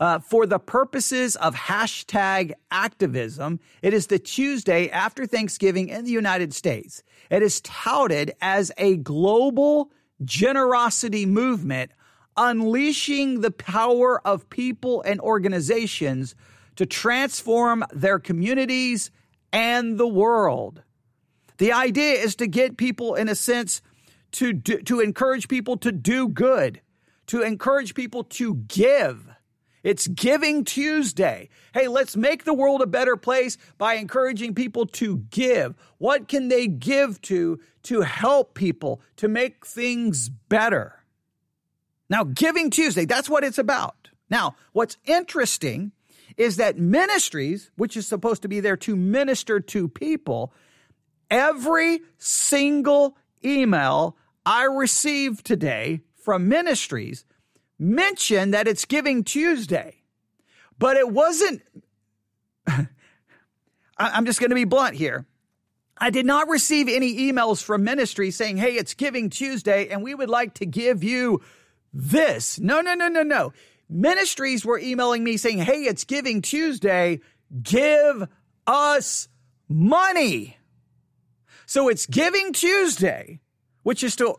[0.00, 6.10] uh, for the purposes of hashtag activism, it is the Tuesday after Thanksgiving in the
[6.10, 7.02] United States.
[7.30, 9.90] It is touted as a global
[10.24, 11.92] generosity movement,
[12.36, 16.34] unleashing the power of people and organizations
[16.76, 19.10] to transform their communities
[19.52, 20.82] and the world.
[21.58, 23.82] The idea is to get people, in a sense,
[24.32, 26.80] to, do, to encourage people to do good,
[27.26, 29.28] to encourage people to give.
[29.82, 31.48] It's Giving Tuesday.
[31.74, 35.74] Hey, let's make the world a better place by encouraging people to give.
[35.98, 41.04] What can they give to to help people to make things better?
[42.08, 44.10] Now, Giving Tuesday, that's what it's about.
[44.30, 45.92] Now, what's interesting
[46.36, 50.52] is that ministries, which is supposed to be there to minister to people,
[51.30, 54.16] every single email
[54.46, 57.24] I received today from ministries
[57.82, 60.02] mentioned that it's Giving Tuesday.
[60.78, 61.62] But it wasn't,
[63.98, 65.26] I'm just going to be blunt here.
[65.98, 70.14] I did not receive any emails from ministry saying, hey, it's Giving Tuesday and we
[70.14, 71.42] would like to give you
[71.92, 72.58] this.
[72.58, 73.52] No, no, no, no, no
[73.92, 77.20] ministries were emailing me saying, Hey, it's Giving Tuesday.
[77.62, 78.28] Give
[78.66, 79.28] us
[79.68, 80.56] money.
[81.66, 83.40] So it's Giving Tuesday,
[83.82, 84.36] which is to,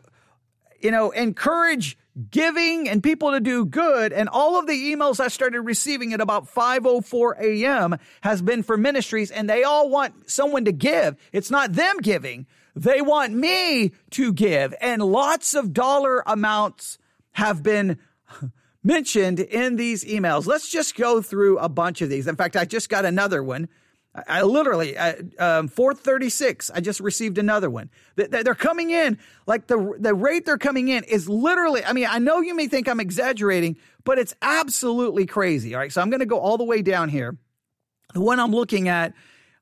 [0.80, 1.96] you know, encourage
[2.30, 4.12] giving and people to do good.
[4.12, 7.96] And all of the emails I started receiving at about 5.04 a.m.
[8.20, 11.16] has been for ministries and they all want someone to give.
[11.32, 12.46] It's not them giving.
[12.76, 14.74] They want me to give.
[14.80, 16.98] And lots of dollar amounts
[17.32, 17.98] have been
[18.82, 20.46] mentioned in these emails.
[20.46, 22.26] Let's just go through a bunch of these.
[22.26, 23.68] In fact, I just got another one.
[24.14, 26.70] I, literally at um, 436.
[26.72, 27.90] I just received another one.
[28.14, 31.84] They're coming in like the the rate they're coming in is literally.
[31.84, 35.74] I mean, I know you may think I'm exaggerating, but it's absolutely crazy.
[35.74, 37.36] All right, so I'm going to go all the way down here.
[38.12, 39.14] The one I'm looking at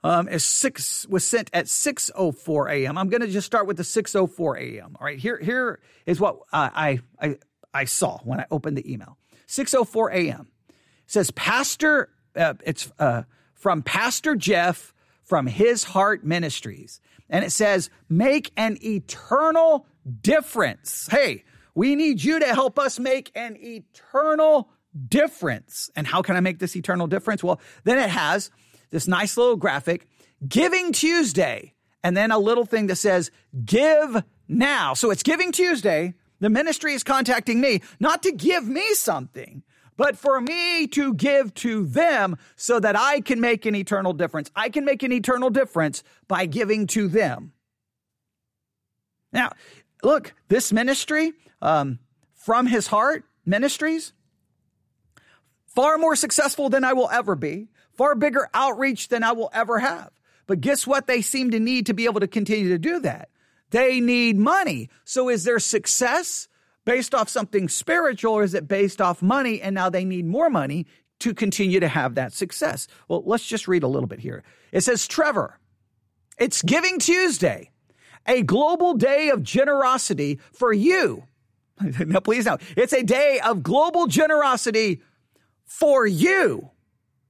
[0.05, 2.99] um, is six was sent at 6:04 a.m.
[2.99, 4.97] I'm going to just start with the 6:04 a.m.
[5.01, 7.39] All right, here here is what uh, I I
[7.73, 9.17] I saw when I opened the email.
[9.49, 10.49] 6:04 a.m.
[11.07, 12.11] says Pastor.
[12.35, 13.23] Uh, it's uh,
[13.63, 19.87] from Pastor Jeff from His Heart Ministries, and it says make an eternal
[20.21, 21.07] difference.
[21.09, 24.69] Hey, we need you to help us make an eternal
[25.09, 25.91] difference.
[25.95, 27.45] And how can I make this eternal difference?
[27.45, 28.51] Well, then it has
[28.91, 30.09] this nice little graphic,
[30.47, 31.73] Giving Tuesday,
[32.03, 33.31] and then a little thing that says
[33.65, 34.95] give now.
[34.95, 36.15] So it's Giving Tuesday.
[36.41, 39.63] The ministry is contacting me not to give me something,
[39.97, 44.51] but for me to give to them so that I can make an eternal difference.
[44.57, 47.53] I can make an eternal difference by giving to them.
[49.33, 49.53] Now,
[50.03, 51.99] look, this ministry, um,
[52.35, 54.13] from his heart ministries,
[55.67, 59.79] far more successful than I will ever be, far bigger outreach than I will ever
[59.79, 60.11] have.
[60.47, 61.07] But guess what?
[61.07, 63.31] They seem to need to be able to continue to do that.
[63.71, 64.91] They need money.
[65.05, 66.49] So is their success
[66.85, 70.51] based off something spiritual or is it based off money and now they need more
[70.51, 70.87] money
[71.21, 72.89] to continue to have that success?
[73.09, 74.43] Well, let's just read a little bit here.
[74.73, 75.59] It says, Trevor,
[76.39, 77.71] it's Giving Tuesday,
[78.27, 81.25] a global day of generosity for you.
[82.07, 85.03] now, please note, it's a day of global generosity
[85.65, 86.71] for you.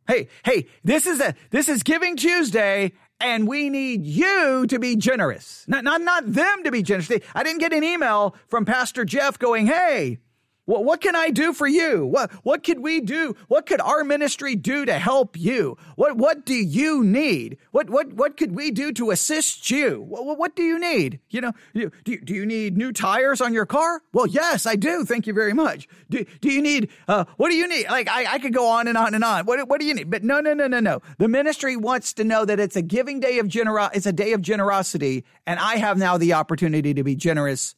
[0.08, 4.96] Hey, hey, this is a this is Giving Tuesday, and we need you to be
[4.96, 5.64] generous.
[5.68, 7.10] Not, not, not them to be generous.
[7.34, 10.18] I didn't get an email from Pastor Jeff going, hey,
[10.64, 12.06] what, what can I do for you?
[12.06, 13.34] What, what could we do?
[13.48, 15.76] What could our ministry do to help you?
[15.96, 17.58] What, what do you need?
[17.72, 20.00] What, what, what could we do to assist you?
[20.00, 21.18] What, what do you need?
[21.30, 24.02] You know, do, do, do you need new tires on your car?
[24.12, 25.04] Well, yes, I do.
[25.04, 25.88] Thank you very much.
[26.10, 27.86] Do, do you need, uh, what do you need?
[27.88, 29.46] Like, I, I could go on and on and on.
[29.46, 30.10] What, what do you need?
[30.10, 31.00] But no, no, no, no, no.
[31.18, 33.96] The ministry wants to know that it's a giving day of generosity.
[33.96, 35.24] It's a day of generosity.
[35.44, 37.74] And I have now the opportunity to be generous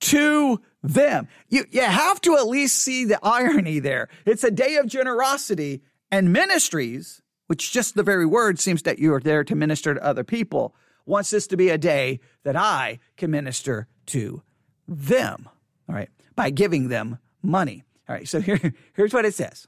[0.00, 1.28] to them.
[1.48, 4.08] You, you have to at least see the irony there.
[4.24, 9.12] It's a day of generosity and ministries, which just the very word seems that you
[9.14, 10.74] are there to minister to other people,
[11.06, 14.42] wants this to be a day that I can minister to
[14.86, 15.48] them.
[15.88, 16.10] All right.
[16.34, 17.84] By giving them money.
[18.08, 18.28] All right.
[18.28, 19.66] So here, here's what it says.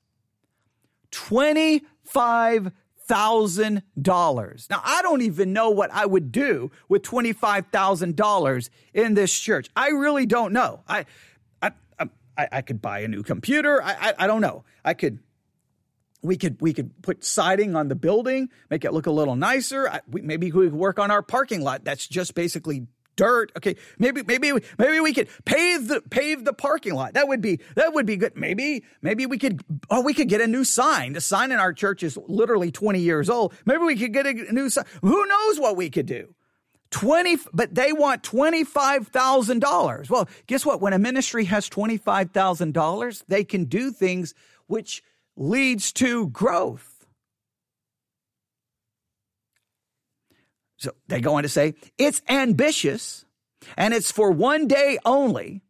[1.11, 2.73] $25,000
[3.07, 4.67] thousand dollars.
[4.69, 9.15] Now I don't even know what I would do with twenty five thousand dollars in
[9.15, 9.69] this church.
[9.77, 10.83] I really don't know.
[10.89, 11.07] I,
[11.63, 12.09] I, I,
[12.53, 13.83] I could buy a new computer.
[13.83, 14.65] I, I, I don't know.
[14.85, 15.21] I could.
[16.23, 19.89] We could we could put siding on the building, make it look a little nicer.
[19.89, 21.85] I, we, maybe we could work on our parking lot.
[21.85, 23.53] That's just basically dirt.
[23.57, 27.15] Okay, maybe maybe maybe we could pave the pave the parking lot.
[27.15, 28.37] That would be that would be good.
[28.37, 31.15] Maybe maybe we could oh we could get a new sign.
[31.15, 33.55] The sign in our church is literally 20 years old.
[33.65, 34.85] Maybe we could get a new sign.
[35.03, 36.35] Who knows what we could do?
[36.91, 40.11] 20 but they want $25,000.
[40.11, 40.81] Well, guess what?
[40.81, 44.35] When a ministry has $25,000, they can do things
[44.67, 45.03] which
[45.37, 46.96] leads to growth.
[50.77, 53.25] So they go on to say, it's ambitious
[53.77, 55.63] and it's for one day only.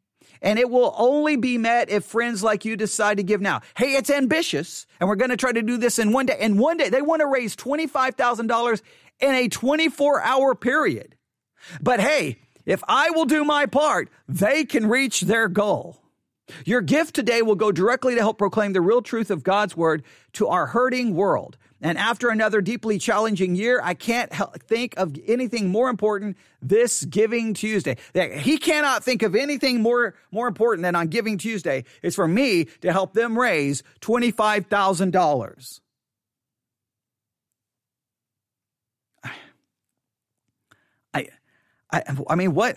[0.42, 3.62] And it will only be met if friends like you decide to give now.
[3.76, 6.36] Hey, it's ambitious and we're going to try to do this in one day.
[6.38, 8.82] And one day they want to raise $25,000
[9.20, 11.16] in a 24 hour period.
[11.80, 16.02] But hey, if I will do my part, they can reach their goal.
[16.64, 20.04] Your gift today will go directly to help proclaim the real truth of God's word
[20.34, 21.56] to our hurting world.
[21.82, 27.52] And after another deeply challenging year, I can't think of anything more important this Giving
[27.52, 27.96] Tuesday.
[28.14, 32.64] He cannot think of anything more, more important than on Giving Tuesday is for me
[32.80, 35.80] to help them raise $25,000.
[41.12, 41.28] I,
[41.92, 42.76] I, I mean, what?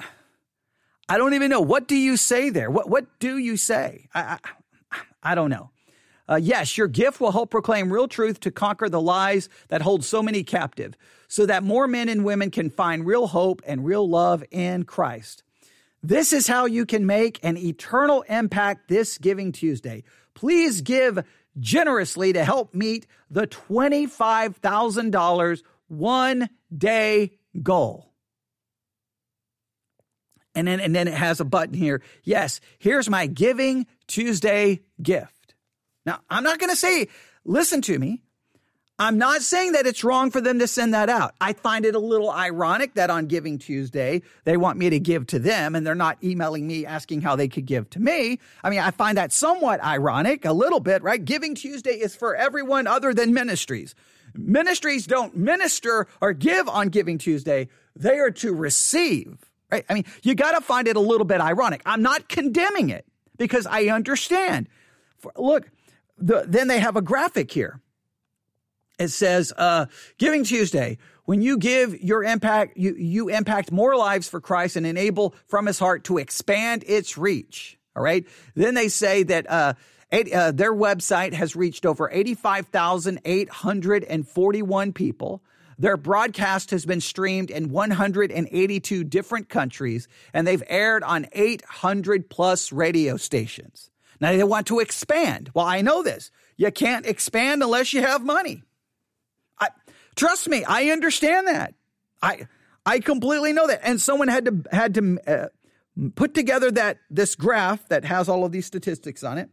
[1.07, 1.61] I don't even know.
[1.61, 2.69] What do you say there?
[2.69, 4.09] What, what do you say?
[4.13, 4.39] I,
[4.91, 5.71] I, I don't know.
[6.29, 10.05] Uh, yes, your gift will help proclaim real truth to conquer the lies that hold
[10.05, 10.93] so many captive,
[11.27, 15.41] so that more men and women can find real hope and real love in Christ.
[16.03, 20.03] This is how you can make an eternal impact this Giving Tuesday.
[20.35, 21.25] Please give
[21.59, 27.31] generously to help meet the $25,000 one day
[27.63, 28.13] goal.
[30.53, 32.03] And then, and then it has a button here.
[32.23, 35.38] Yes, here's my Giving Tuesday gift.
[36.05, 37.07] Now, I'm not going to say,
[37.45, 38.21] listen to me.
[39.01, 41.33] I'm not saying that it's wrong for them to send that out.
[41.39, 45.25] I find it a little ironic that on Giving Tuesday, they want me to give
[45.27, 48.39] to them and they're not emailing me asking how they could give to me.
[48.61, 51.23] I mean, I find that somewhat ironic, a little bit, right?
[51.23, 53.95] Giving Tuesday is for everyone other than ministries.
[54.35, 59.37] Ministries don't minister or give on Giving Tuesday, they are to receive,
[59.71, 59.85] right?
[59.89, 61.81] I mean, you got to find it a little bit ironic.
[61.85, 63.05] I'm not condemning it
[63.37, 64.67] because I understand.
[65.19, 65.69] For, look,
[66.19, 67.81] the, then they have a graphic here.
[68.97, 69.85] It says, uh,
[70.17, 74.85] Giving Tuesday, when you give your impact, you, you impact more lives for Christ and
[74.85, 77.77] enable from his heart to expand its reach.
[77.95, 78.25] All right.
[78.55, 79.73] Then they say that, uh,
[80.11, 85.41] eight, uh, their website has reached over 85,841 people.
[85.77, 92.73] Their broadcast has been streamed in 182 different countries, and they've aired on 800 plus
[92.73, 93.89] radio stations.
[94.19, 95.51] Now they want to expand.
[95.53, 96.31] Well, I know this.
[96.57, 98.63] You can't expand unless you have money.
[99.59, 99.69] I,
[100.15, 101.73] trust me, I understand that.
[102.21, 102.47] I
[102.85, 103.81] I completely know that.
[103.83, 105.47] And someone had to had to uh,
[106.15, 109.49] put together that this graph that has all of these statistics on it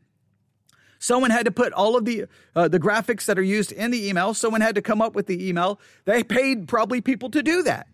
[0.98, 4.08] Someone had to put all of the uh, the graphics that are used in the
[4.08, 4.34] email.
[4.34, 5.80] Someone had to come up with the email.
[6.04, 7.86] They paid probably people to do that.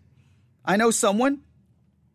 [0.65, 1.41] I know someone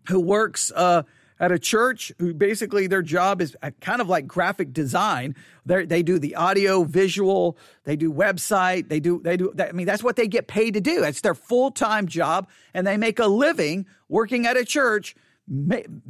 [0.09, 1.03] who works uh,
[1.41, 5.35] at a church who basically their job is uh, kind of like graphic design.
[5.65, 9.55] They're, they do the audio, visual, they do website, they do they do.
[9.59, 11.05] I mean, that's what they get paid to do.
[11.05, 15.15] It's their full time job, and they make a living working at a church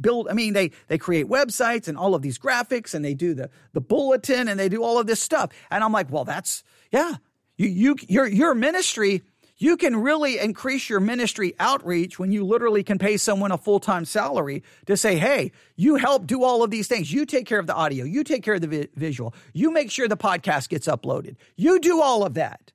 [0.01, 3.33] build i mean they they create websites and all of these graphics and they do
[3.33, 6.61] the the bulletin and they do all of this stuff and i'm like well that's
[6.91, 7.15] yeah
[7.55, 9.23] you you your your ministry
[9.59, 14.05] you can really increase your ministry outreach when you literally can pay someone a full-time
[14.05, 17.67] salary to say hey you help do all of these things you take care of
[17.67, 20.87] the audio you take care of the vi- visual you make sure the podcast gets
[20.87, 22.71] uploaded you do all of that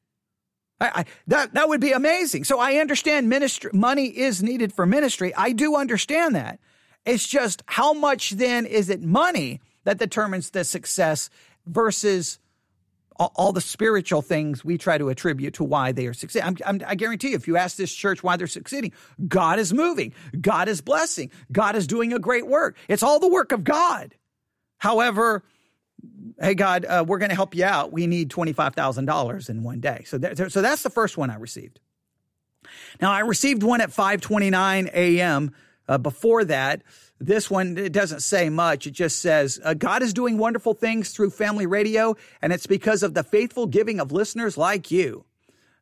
[0.80, 2.44] I, I, that that would be amazing.
[2.44, 5.34] So I understand ministry money is needed for ministry.
[5.34, 6.58] I do understand that.
[7.06, 11.30] It's just how much then is it money that determines the success
[11.66, 12.38] versus
[13.16, 16.48] all, the spiritual things we try to attribute to why they are succeeding.
[16.48, 18.92] I'm, I'm, I guarantee you, if you ask this church why they're succeeding,
[19.28, 22.76] God is moving, God is blessing, God is doing a great work.
[22.88, 24.14] It's all the work of God.
[24.78, 25.44] However,
[26.40, 27.92] hey God, uh, we're going to help you out.
[27.92, 30.02] We need twenty five thousand dollars in one day.
[30.06, 31.80] So that, so that's the first one I received.
[33.00, 35.52] Now I received one at five twenty nine a.m.
[35.86, 36.82] Uh, before that,
[37.26, 38.86] this one it doesn't say much.
[38.86, 43.02] It just says uh, God is doing wonderful things through Family Radio, and it's because
[43.02, 45.24] of the faithful giving of listeners like you.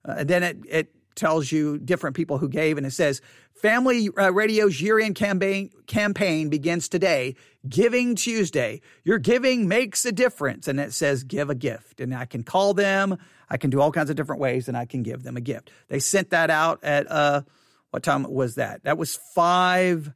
[0.04, 3.20] Uh, then it it tells you different people who gave, and it says
[3.54, 7.36] Family uh, Radio's year-end campaign campaign begins today.
[7.68, 8.80] Giving Tuesday.
[9.04, 12.74] Your giving makes a difference, and it says give a gift, and I can call
[12.74, 13.18] them.
[13.48, 15.70] I can do all kinds of different ways, and I can give them a gift.
[15.88, 17.42] They sent that out at uh,
[17.90, 18.82] what time was that?
[18.84, 20.12] That was five.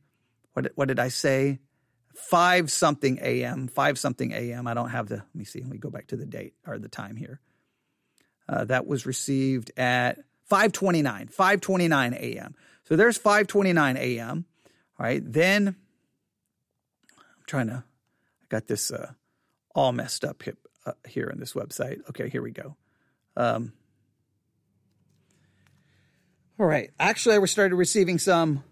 [0.57, 1.59] What what did I say?
[2.15, 3.69] Five something a.m.
[3.69, 4.67] Five something a.m.
[4.67, 5.17] I don't have the.
[5.17, 5.61] Let me see.
[5.61, 7.41] Let me go back to the date or the time here.
[8.49, 12.55] Uh, that was received at 529, 529 a.m.
[12.85, 14.47] So there's 529 a.m.
[14.99, 15.21] All right.
[15.23, 19.13] Then I'm trying to, I got this uh,
[19.75, 21.99] all messed up here, uh, here on this website.
[22.09, 22.77] Okay, here we go.
[23.37, 23.75] Um,
[26.59, 26.93] all right.
[26.99, 28.65] Actually, I started receiving some.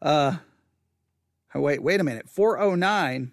[0.00, 0.36] Uh,
[1.54, 2.28] oh, wait, wait a minute.
[2.28, 3.32] 409.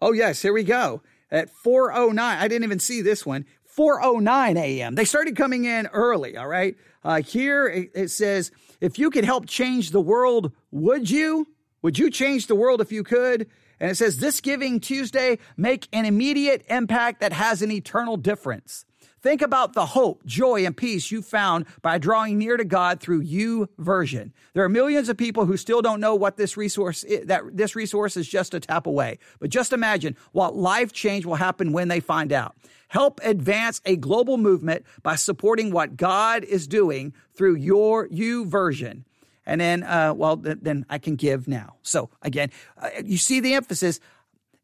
[0.00, 2.18] Oh, yes, here we go at 4.09.
[2.18, 3.44] I didn't even see this one.
[3.76, 4.94] 4.09 a.m.
[4.94, 6.76] They started coming in early, all right?
[7.04, 11.48] Uh, here it, it says, if you could help change the world, would you?
[11.82, 13.48] Would you change the world if you could?
[13.78, 18.86] And it says, this Giving Tuesday, make an immediate impact that has an eternal difference.
[19.26, 23.24] Think about the hope, joy, and peace you found by drawing near to God through
[23.24, 24.30] YouVersion.
[24.54, 27.74] There are millions of people who still don't know what this resource is, that this
[27.74, 29.18] resource is just a tap away.
[29.40, 32.54] But just imagine what life change will happen when they find out.
[32.86, 39.02] Help advance a global movement by supporting what God is doing through your YouVersion.
[39.44, 41.78] And then, uh, well, th- then I can give now.
[41.82, 43.98] So again, uh, you see the emphasis.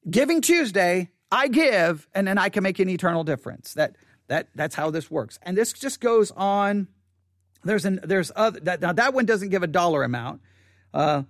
[0.09, 3.75] Giving Tuesday, I give, and then I can make an eternal difference.
[3.75, 3.97] That
[4.33, 5.39] that that's how this works.
[5.43, 6.89] And this just goes on.
[7.65, 10.41] There's an there's other that, now that one doesn't give a dollar amount.
[10.95, 11.25] Uh,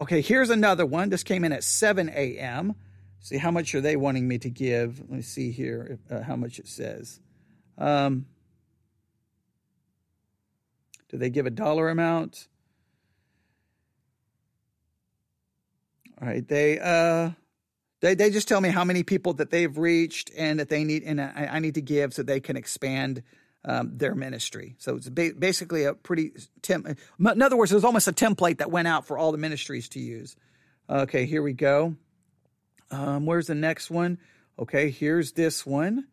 [0.00, 1.10] okay, here's another one.
[1.10, 2.74] This came in at 7 a.m.
[3.20, 4.98] See how much are they wanting me to give?
[5.00, 7.20] Let me see here uh, how much it says.
[7.76, 8.24] Um,
[11.10, 12.48] do they give a dollar amount?
[16.18, 17.32] All right, they uh
[18.00, 21.02] they they just tell me how many people that they've reached and that they need
[21.04, 23.22] and I, I need to give so they can expand
[23.64, 24.76] um, their ministry.
[24.78, 26.32] So it's ba- basically a pretty
[26.68, 29.88] in other words, it was almost a template that went out for all the ministries
[29.90, 30.36] to use.
[30.88, 31.96] Okay, here we go.
[32.90, 34.18] Um, where's the next one?
[34.58, 36.06] Okay, here's this one.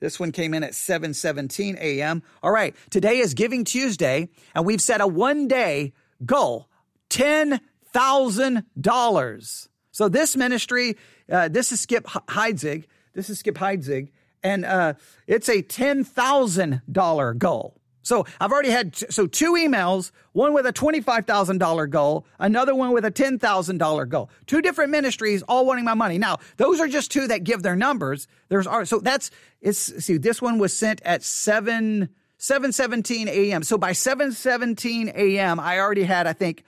[0.00, 2.22] This one came in at 7:17 a.m.
[2.42, 5.92] All right, today is Giving Tuesday, and we've set a one-day
[6.24, 6.68] goal:
[7.10, 9.68] $10,000.
[9.90, 10.96] So this ministry,
[11.30, 12.84] uh, this is Skip Heitzig.
[13.14, 14.10] This is Skip Heitzig.
[14.42, 14.94] And uh,
[15.26, 17.74] it's a $10,000 goal.
[18.02, 23.04] So I've already had so two emails, one with a $25,000 goal, another one with
[23.04, 24.30] a $10,000 goal.
[24.46, 26.16] Two different ministries all wanting my money.
[26.16, 28.26] Now, those are just two that give their numbers.
[28.48, 32.08] There's so that's it's see this one was sent at 7
[32.38, 33.62] 7:17 a.m.
[33.62, 35.60] So by 7:17 a.m.
[35.60, 36.64] I already had I think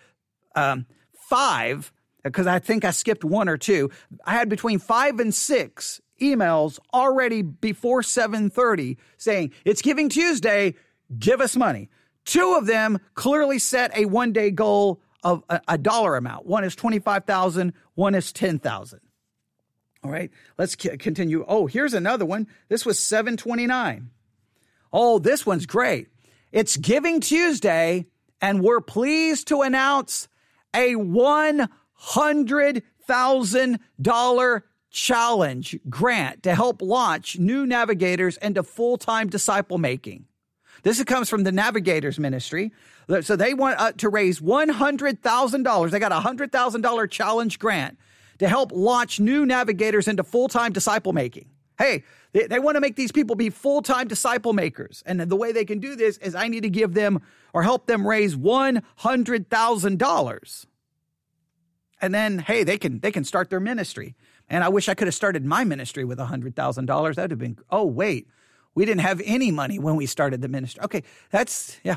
[0.54, 0.84] um,
[1.30, 1.92] 5
[2.22, 3.90] because I think I skipped one or two.
[4.24, 10.74] I had between 5 and 6 emails already before 7:30 saying it's Giving Tuesday
[11.18, 11.88] give us money.
[12.24, 16.46] Two of them clearly set a one day goal of a, a, dollar amount.
[16.46, 19.00] One is 25,000, one is 10,000.
[20.02, 21.44] All right, let's c- continue.
[21.46, 22.46] Oh, here's another one.
[22.68, 24.10] This was 729.
[24.92, 26.08] Oh, this one's great.
[26.52, 28.06] It's Giving Tuesday,
[28.40, 30.28] and we're pleased to announce
[30.74, 30.94] a
[32.00, 40.26] $100,000 challenge grant to help launch new navigators into full time disciple making.
[40.82, 42.72] This comes from the Navigators Ministry.
[43.22, 45.90] So they want uh, to raise $100,000.
[45.90, 47.98] They got a $100,000 challenge grant
[48.38, 51.50] to help launch new navigators into full time disciple making.
[51.78, 55.02] Hey, they, they want to make these people be full time disciple makers.
[55.06, 57.22] And the way they can do this is I need to give them
[57.52, 60.66] or help them raise $100,000.
[62.02, 64.14] And then, hey, they can they can start their ministry.
[64.48, 67.14] And I wish I could have started my ministry with $100,000.
[67.14, 68.26] That'd have been, oh, wait,
[68.74, 70.82] we didn't have any money when we started the ministry.
[70.84, 71.96] Okay, that's yeah.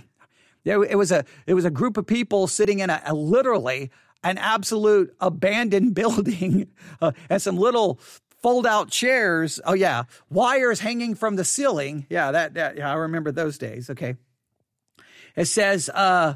[0.66, 3.92] It was a it was a group of people sitting in a, a literally
[4.24, 6.68] an absolute abandoned building
[7.02, 8.00] uh, and some little
[8.42, 9.60] fold out chairs.
[9.66, 12.06] Oh yeah, wires hanging from the ceiling.
[12.10, 13.90] Yeah, that, that yeah, I remember those days.
[13.90, 14.16] Okay.
[15.36, 16.36] It says uh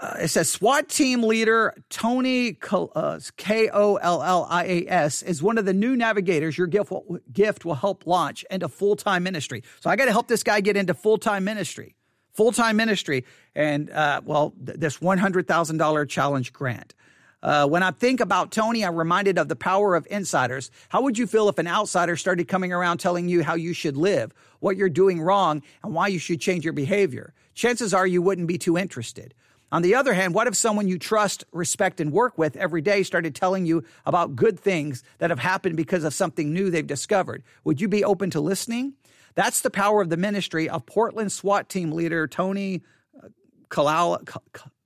[0.00, 5.22] uh, it says SWAT team leader Tony uh, K O L L I A S
[5.22, 8.96] is one of the new navigators your gift will, gift will help launch into full
[8.96, 9.62] time ministry.
[9.80, 11.96] So I got to help this guy get into full time ministry,
[12.32, 16.94] full time ministry, and uh, well, th- this one hundred thousand dollar challenge grant.
[17.42, 20.70] Uh, when I think about Tony, I'm reminded of the power of insiders.
[20.90, 23.96] How would you feel if an outsider started coming around telling you how you should
[23.96, 27.32] live, what you're doing wrong, and why you should change your behavior?
[27.54, 29.34] Chances are you wouldn't be too interested.
[29.72, 33.02] On the other hand, what if someone you trust, respect, and work with every day
[33.02, 37.44] started telling you about good things that have happened because of something new they've discovered?
[37.64, 38.94] Would you be open to listening?
[39.34, 42.82] That's the power of the ministry of Portland SWAT team leader Tony
[43.22, 43.28] uh,
[43.68, 44.26] Kalala.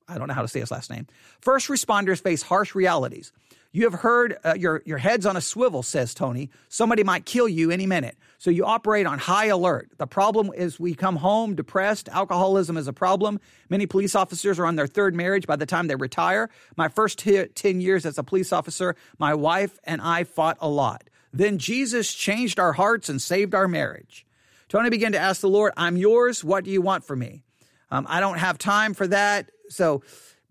[0.07, 1.07] I don't know how to say his last name.
[1.41, 3.33] First responders face harsh realities.
[3.75, 6.49] You have heard uh, your, your head's on a swivel, says Tony.
[6.69, 8.17] Somebody might kill you any minute.
[8.39, 9.91] So you operate on high alert.
[9.99, 12.09] The problem is we come home depressed.
[12.09, 13.41] Alcoholism is a problem.
[13.69, 16.51] Many police officers are on their third marriage by the time they retire.
[16.77, 20.69] My first t- 10 years as a police officer, my wife and I fought a
[20.69, 21.11] lot.
[21.33, 24.25] Then Jesus changed our hearts and saved our marriage.
[24.69, 26.45] Tony began to ask the Lord, I'm yours.
[26.45, 27.43] What do you want from me?
[27.91, 29.51] Um, I don't have time for that.
[29.69, 30.03] So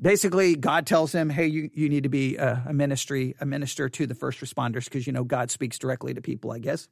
[0.01, 3.89] basically god tells him hey you, you need to be a, a ministry a minister
[3.89, 6.87] to the first responders because you know god speaks directly to people i guess.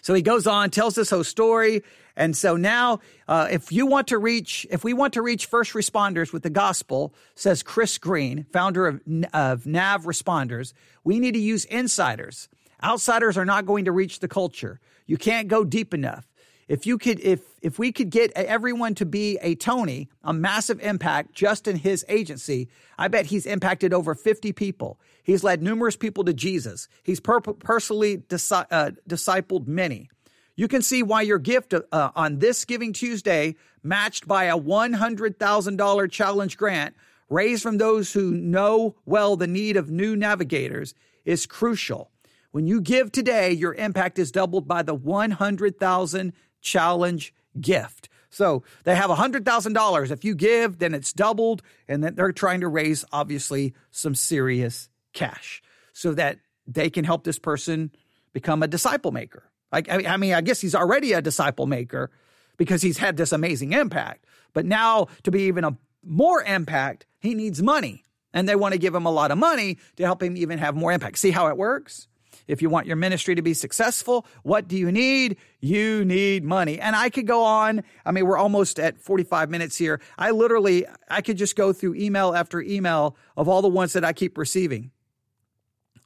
[0.00, 1.82] So he goes on tells this whole story
[2.16, 5.72] and so now uh, if you want to reach if we want to reach first
[5.72, 9.00] responders with the gospel says chris green founder of,
[9.34, 10.72] of NavResponders
[11.04, 12.48] we need to use insiders.
[12.82, 14.80] Outsiders are not going to reach the culture.
[15.06, 16.28] You can't go deep enough
[16.68, 20.80] if you could if if we could get everyone to be a Tony, a massive
[20.80, 25.00] impact just in his agency, I bet he's impacted over 50 people.
[25.24, 26.88] He's led numerous people to Jesus.
[27.02, 30.10] He's per- personally disi- uh, discipled many.
[30.56, 36.10] You can see why your gift uh, on this Giving Tuesday, matched by a $100,000
[36.10, 36.94] challenge grant
[37.28, 40.94] raised from those who know well the need of new navigators,
[41.24, 42.10] is crucial.
[42.50, 48.08] When you give today, your impact is doubled by the 100,000 challenge gift.
[48.30, 50.10] So they have $100,000.
[50.10, 51.62] If you give, then it's doubled.
[51.88, 57.24] And then they're trying to raise, obviously, some serious cash so that they can help
[57.24, 57.90] this person
[58.32, 59.44] become a disciple maker.
[59.72, 62.10] Like, I mean, I guess he's already a disciple maker
[62.56, 64.24] because he's had this amazing impact.
[64.52, 68.02] But now, to be even a more impact, he needs money.
[68.32, 70.74] And they want to give him a lot of money to help him even have
[70.74, 71.18] more impact.
[71.18, 72.08] See how it works?
[72.48, 75.36] If you want your ministry to be successful, what do you need?
[75.60, 76.80] You need money.
[76.80, 77.84] And I could go on.
[78.04, 80.00] I mean, we're almost at 45 minutes here.
[80.16, 84.04] I literally, I could just go through email after email of all the ones that
[84.04, 84.90] I keep receiving.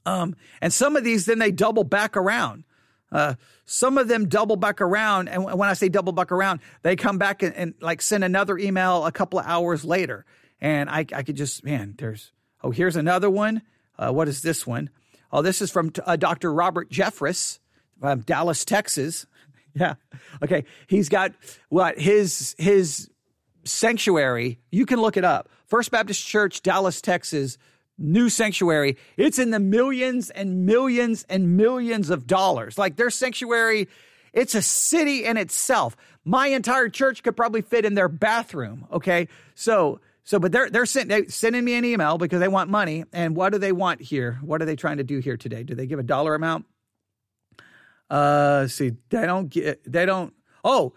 [0.05, 2.65] Um, and some of these, then they double back around.
[3.13, 3.35] Uh,
[3.65, 5.29] some of them double back around.
[5.29, 8.59] And when I say double back around, they come back and, and like send another
[8.59, 10.25] email a couple of hours later.
[10.61, 12.33] And I, I could just, man, there's,
[12.65, 13.63] oh, here's another one.
[13.99, 14.91] Uh, what is this one?
[15.33, 16.53] Oh, this is from uh, Dr.
[16.53, 17.59] Robert Jeffress,
[18.03, 19.27] um, Dallas, Texas.
[19.75, 19.95] yeah.
[20.43, 20.65] Okay.
[20.87, 21.33] He's got
[21.69, 23.11] what his, his
[23.65, 24.59] sanctuary.
[24.71, 25.49] You can look it up.
[25.67, 27.57] First Baptist Church, Dallas, Texas,
[27.97, 28.99] new sanctuary.
[29.17, 32.77] It's in the millions and millions and millions of dollars.
[32.77, 33.89] Like their sanctuary,
[34.33, 35.97] it's a city in itself.
[36.25, 38.87] My entire church could probably fit in their bathroom.
[38.93, 39.29] Okay.
[39.55, 43.05] So, so, but they're they're sending, sending me an email because they want money.
[43.13, 44.39] And what do they want here?
[44.43, 45.63] What are they trying to do here today?
[45.65, 46.67] Do they give a dollar amount?
[48.09, 50.33] Uh, see, they don't get they don't.
[50.63, 50.95] Oh,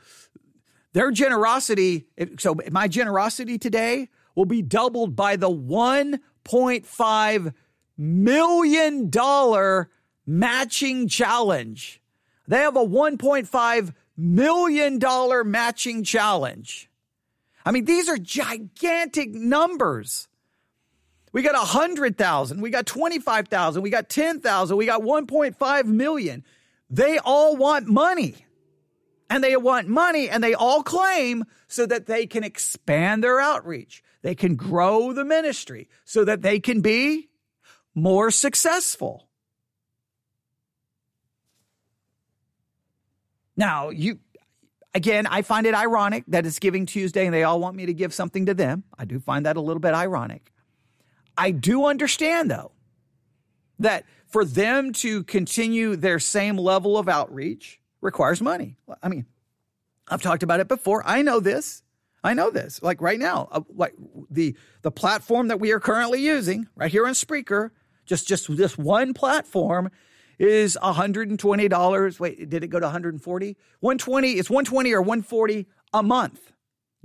[0.93, 2.07] their generosity.
[2.38, 7.51] So my generosity today will be doubled by the one point five
[7.97, 9.89] million dollar
[10.28, 12.01] matching challenge.
[12.47, 16.89] They have a one point five million dollar matching challenge.
[17.66, 20.28] I mean, these are gigantic numbers.
[21.34, 26.45] We got 100,000, we got 25,000, we got 10,000, we got 1.5 million.
[26.89, 28.36] They all want money.
[29.30, 34.03] And they want money and they all claim so that they can expand their outreach.
[34.22, 37.30] They can grow the ministry so that they can be
[37.95, 39.28] more successful.
[43.57, 44.20] Now, you
[44.95, 47.93] Again, I find it ironic that it's Giving Tuesday and they all want me to
[47.93, 48.85] give something to them.
[48.97, 50.53] I do find that a little bit ironic.
[51.37, 52.71] I do understand, though,
[53.77, 58.77] that for them to continue their same level of outreach requires money.
[59.03, 59.25] I mean,
[60.07, 61.03] I've talked about it before.
[61.05, 61.83] I know this.
[62.23, 62.81] I know this.
[62.81, 63.95] Like right now, uh, like
[64.31, 67.71] the the platform that we are currently using right here on Spreaker,
[68.05, 69.91] just just this one platform
[70.39, 72.19] is $120.
[72.19, 73.57] Wait, did it go to 140?
[73.79, 76.51] 120, it's 120 or 140 a month.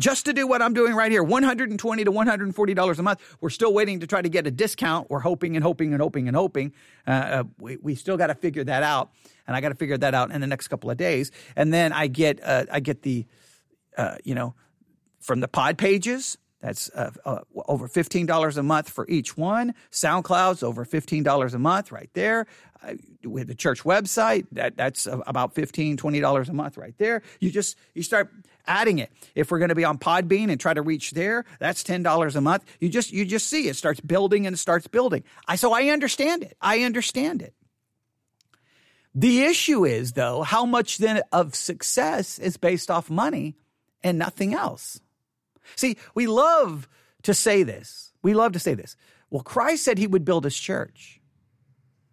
[0.00, 3.20] Just to do what I'm doing right here, 120 to 140 dollars a month.
[3.42, 5.10] We're still waiting to try to get a discount.
[5.10, 6.72] We're hoping and hoping and hoping and hoping.
[7.06, 9.10] Uh, uh, we, we still got to figure that out,
[9.46, 11.30] and I got to figure that out in the next couple of days.
[11.54, 13.26] And then I get uh, I get the
[13.98, 14.54] uh, you know
[15.20, 19.74] from the pod pages that's uh, uh, over $15 a month for each one.
[19.90, 22.46] SoundCloud's over $15 a month right there.
[22.82, 22.94] Uh,
[23.24, 27.22] with the church website, that, that's about $15, $20 a month right there.
[27.38, 28.30] You just, you start
[28.66, 29.10] adding it.
[29.34, 32.40] If we're going to be on Podbean and try to reach there, that's $10 a
[32.40, 32.64] month.
[32.78, 35.24] You just, you just see it starts building and it starts building.
[35.46, 36.56] I, so I understand it.
[36.60, 37.54] I understand it.
[39.14, 43.56] The issue is though, how much then of success is based off money
[44.02, 45.00] and nothing else.
[45.76, 46.88] See, we love
[47.22, 48.12] to say this.
[48.22, 48.96] We love to say this.
[49.30, 51.20] Well, Christ said he would build his church.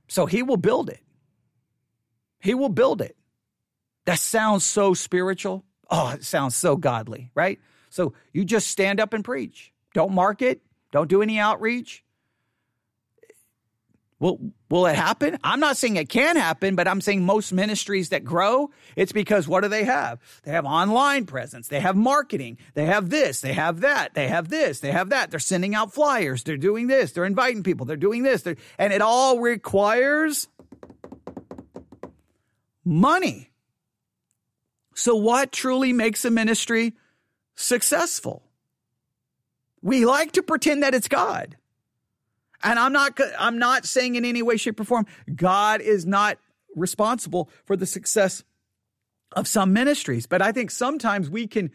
[0.07, 1.01] So he will build it.
[2.39, 3.15] He will build it.
[4.05, 5.65] That sounds so spiritual.
[5.89, 7.59] Oh, it sounds so godly, right?
[7.89, 9.73] So you just stand up and preach.
[9.93, 10.61] Don't market.
[10.91, 12.03] Don't do any outreach.
[14.19, 14.39] Will,
[14.69, 15.37] will it happen?
[15.43, 19.47] I'm not saying it can happen, but I'm saying most ministries that grow, it's because
[19.47, 20.19] what do they have?
[20.41, 21.67] They have online presence.
[21.67, 22.57] They have marketing.
[22.73, 23.41] They have this.
[23.41, 24.15] They have that.
[24.15, 24.79] They have this.
[24.79, 25.29] They have that.
[25.29, 26.43] They're sending out flyers.
[26.43, 27.11] They're doing this.
[27.11, 27.85] They're inviting people.
[27.85, 28.41] They're doing this.
[28.41, 30.47] They're, and it all requires
[32.83, 33.51] money.
[34.95, 36.95] So what truly makes a ministry
[37.53, 38.41] successful?
[39.83, 41.55] We like to pretend that it's God.
[42.63, 46.37] And I'm not I'm not saying in any way shape or form God is not
[46.75, 48.43] responsible for the success
[49.33, 51.71] of some ministries, but I think sometimes we can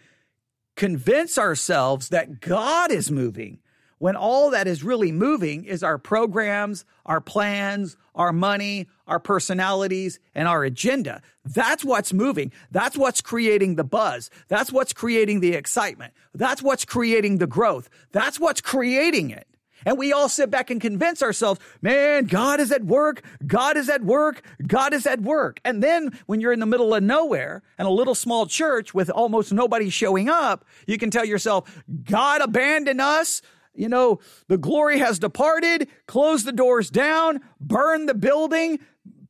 [0.76, 3.58] convince ourselves that God is moving
[3.98, 10.18] when all that is really moving is our programs, our plans, our money, our personalities,
[10.34, 11.22] and our agenda.
[11.44, 12.50] That's what's moving.
[12.72, 14.28] That's what's creating the buzz.
[14.48, 16.14] That's what's creating the excitement.
[16.34, 17.88] That's what's creating the growth.
[18.10, 19.46] That's what's creating it.
[19.84, 23.22] And we all sit back and convince ourselves, man, God is at work.
[23.46, 24.42] God is at work.
[24.66, 25.60] God is at work.
[25.64, 29.10] And then when you're in the middle of nowhere and a little small church with
[29.10, 33.42] almost nobody showing up, you can tell yourself, God abandoned us.
[33.74, 38.80] You know, the glory has departed, close the doors down, burn the building,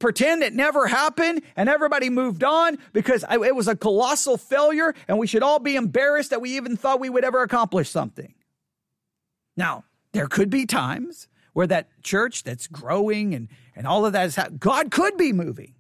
[0.03, 5.17] pretend it never happened and everybody moved on because it was a colossal failure and
[5.17, 8.35] we should all be embarrassed that we even thought we would ever accomplish something.
[9.57, 14.27] Now, there could be times where that church that's growing and, and all of that
[14.27, 15.75] is, ha- God could be moving.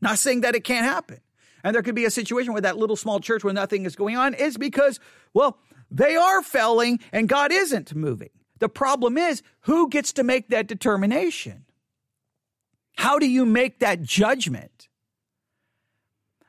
[0.00, 1.20] Not saying that it can't happen.
[1.62, 4.16] And there could be a situation where that little small church where nothing is going
[4.16, 4.98] on is because,
[5.34, 5.58] well,
[5.90, 8.30] they are failing and God isn't moving.
[8.60, 11.64] The problem is who gets to make that determination?
[12.96, 14.69] How do you make that judgment?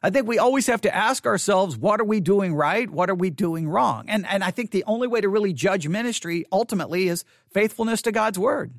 [0.03, 2.89] I think we always have to ask ourselves, what are we doing right?
[2.89, 4.05] What are we doing wrong?
[4.07, 8.11] And, and I think the only way to really judge ministry ultimately is faithfulness to
[8.11, 8.73] God's word.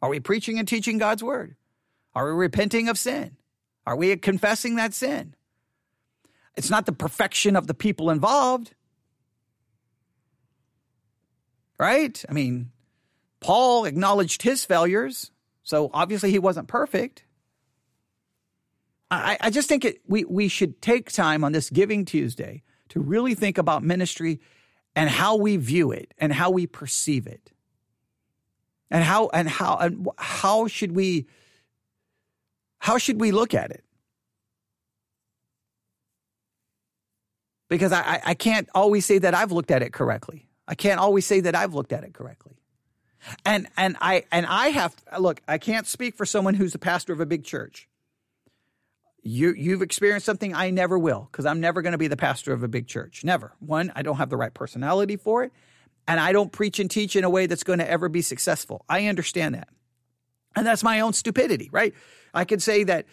[0.00, 1.56] Are we preaching and teaching God's word?
[2.14, 3.36] Are we repenting of sin?
[3.86, 5.34] Are we confessing that sin?
[6.56, 8.72] It's not the perfection of the people involved.
[11.78, 12.22] Right?
[12.28, 12.70] I mean,
[13.40, 15.30] Paul acknowledged his failures,
[15.62, 17.24] so obviously he wasn't perfect.
[19.10, 23.00] I, I just think it, we, we should take time on this Giving Tuesday to
[23.00, 24.40] really think about ministry
[24.94, 27.52] and how we view it and how we perceive it.
[28.92, 31.26] And how and how and how should we
[32.80, 33.84] how should we look at it?
[37.68, 40.48] Because I, I can't always say that I've looked at it correctly.
[40.66, 42.56] I can't always say that I've looked at it correctly.
[43.44, 47.12] And and I and I have look, I can't speak for someone who's the pastor
[47.12, 47.88] of a big church.
[49.22, 52.52] You you've experienced something I never will because I'm never going to be the pastor
[52.52, 53.22] of a big church.
[53.22, 53.52] Never.
[53.60, 55.52] One, I don't have the right personality for it,
[56.08, 58.84] and I don't preach and teach in a way that's going to ever be successful.
[58.88, 59.68] I understand that.
[60.56, 61.94] And that's my own stupidity, right?
[62.34, 63.06] I could say that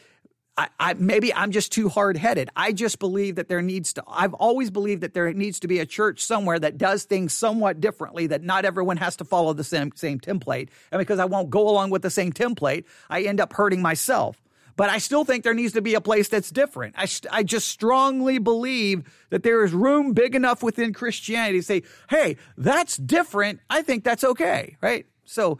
[0.57, 2.49] I, I, maybe I'm just too hard headed.
[2.55, 5.79] I just believe that there needs to, I've always believed that there needs to be
[5.79, 9.63] a church somewhere that does things somewhat differently, that not everyone has to follow the
[9.63, 10.69] same, same template.
[10.91, 14.41] And because I won't go along with the same template, I end up hurting myself.
[14.77, 16.95] But I still think there needs to be a place that's different.
[16.97, 21.81] I, I just strongly believe that there is room big enough within Christianity to say,
[22.09, 23.59] hey, that's different.
[23.71, 25.07] I think that's okay, right?
[25.25, 25.59] So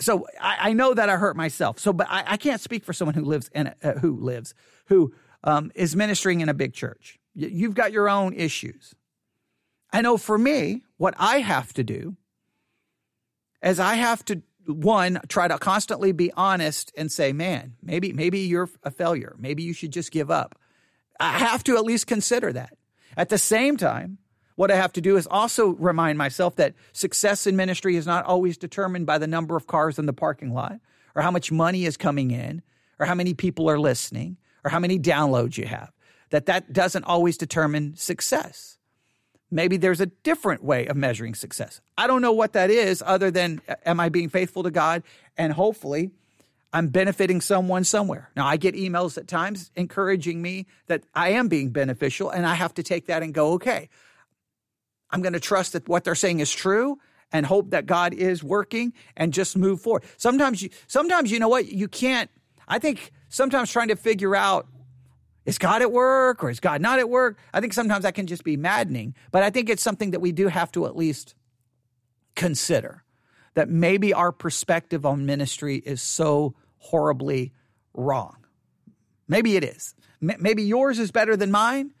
[0.00, 1.80] so I, I, know that I hurt myself.
[1.80, 4.54] So, but I, I can't speak for someone who lives in a, uh, who lives
[4.86, 7.18] who um, is ministering in a big church.
[7.34, 8.94] You've got your own issues.
[9.92, 12.16] I know for me, what I have to do
[13.62, 18.40] is I have to one try to constantly be honest and say, man, maybe maybe
[18.40, 19.34] you're a failure.
[19.38, 20.58] Maybe you should just give up.
[21.18, 22.76] I have to at least consider that.
[23.16, 24.18] At the same time,
[24.54, 28.24] what I have to do is also remind myself that success in ministry is not
[28.24, 30.80] always determined by the number of cars in the parking lot
[31.14, 32.62] or how much money is coming in
[32.98, 35.92] or how many people are listening or how many downloads you have.
[36.30, 38.77] That that doesn't always determine success.
[39.50, 41.80] Maybe there's a different way of measuring success.
[41.96, 45.02] I don't know what that is other than uh, am I being faithful to God
[45.36, 46.10] and hopefully
[46.72, 48.30] I'm benefiting someone somewhere.
[48.36, 52.54] Now, I get emails at times encouraging me that I am being beneficial, and I
[52.54, 53.88] have to take that and go, okay,
[55.10, 56.98] I'm going to trust that what they're saying is true
[57.32, 60.04] and hope that God is working and just move forward.
[60.18, 61.66] Sometimes you, sometimes you know what?
[61.66, 62.30] You can't,
[62.66, 64.66] I think sometimes trying to figure out
[65.48, 67.38] is God at work or is God not at work?
[67.54, 70.30] I think sometimes that can just be maddening, but I think it's something that we
[70.30, 71.34] do have to at least
[72.36, 73.02] consider
[73.54, 77.54] that maybe our perspective on ministry is so horribly
[77.94, 78.36] wrong.
[79.26, 79.94] Maybe it is.
[80.20, 81.94] Maybe yours is better than mine.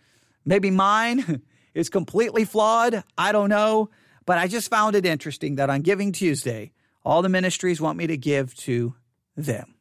[0.44, 1.40] Maybe mine
[1.74, 3.02] is completely flawed.
[3.16, 3.88] I don't know.
[4.26, 6.72] But I just found it interesting that on Giving Tuesday,
[7.02, 8.94] all the ministries want me to give to
[9.38, 9.74] them.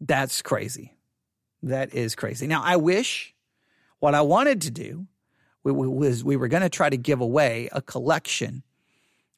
[0.00, 0.91] That's crazy.
[1.62, 2.46] That is crazy.
[2.46, 3.34] Now, I wish
[4.00, 5.06] what I wanted to do
[5.64, 8.64] was we were going to try to give away a collection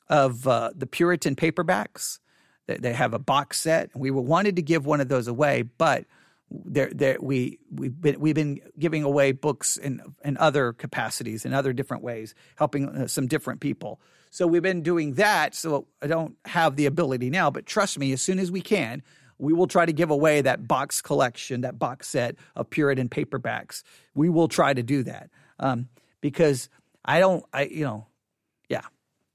[0.08, 2.18] of uh, the Puritan paperbacks.
[2.66, 3.90] They have a box set.
[3.94, 6.06] We wanted to give one of those away, but
[6.50, 11.52] there, there, we we've been we've been giving away books in in other capacities in
[11.52, 14.00] other different ways, helping uh, some different people.
[14.30, 15.54] So we've been doing that.
[15.54, 19.02] So I don't have the ability now, but trust me, as soon as we can,
[19.38, 23.82] we will try to give away that box collection, that box set of Puritan paperbacks.
[24.14, 25.88] We will try to do that um,
[26.20, 26.68] because
[27.04, 28.06] I don't, I you know,
[28.68, 28.82] yeah,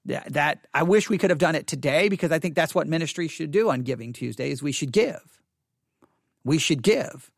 [0.05, 2.87] yeah, that I wish we could have done it today because I think that's what
[2.87, 4.63] ministry should do on Giving Tuesdays.
[4.63, 5.39] We should give
[6.43, 7.31] we should give.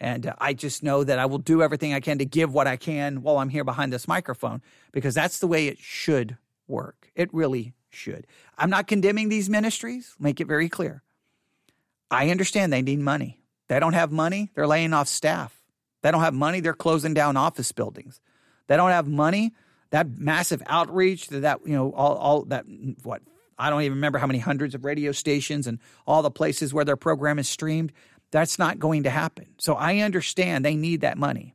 [0.00, 2.66] And uh, I just know that I will do everything I can to give what
[2.66, 4.62] I can while I'm here behind this microphone
[4.92, 6.36] because that's the way it should
[6.66, 7.10] work.
[7.14, 8.26] It really should.
[8.58, 11.02] I'm not condemning these ministries, make it very clear.
[12.10, 13.40] I understand they need money.
[13.68, 15.62] They don't have money, they're laying off staff.
[16.02, 18.20] They don't have money, they're closing down office buildings.
[18.66, 19.52] They don't have money,
[19.90, 22.64] that massive outreach, that, that you know, all, all that,
[23.02, 23.22] what,
[23.58, 26.84] I don't even remember how many hundreds of radio stations and all the places where
[26.84, 27.92] their program is streamed.
[28.30, 29.46] That's not going to happen.
[29.58, 31.54] So I understand they need that money.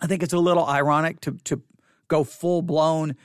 [0.00, 1.62] I think it's a little ironic to, to
[2.08, 3.16] go full blown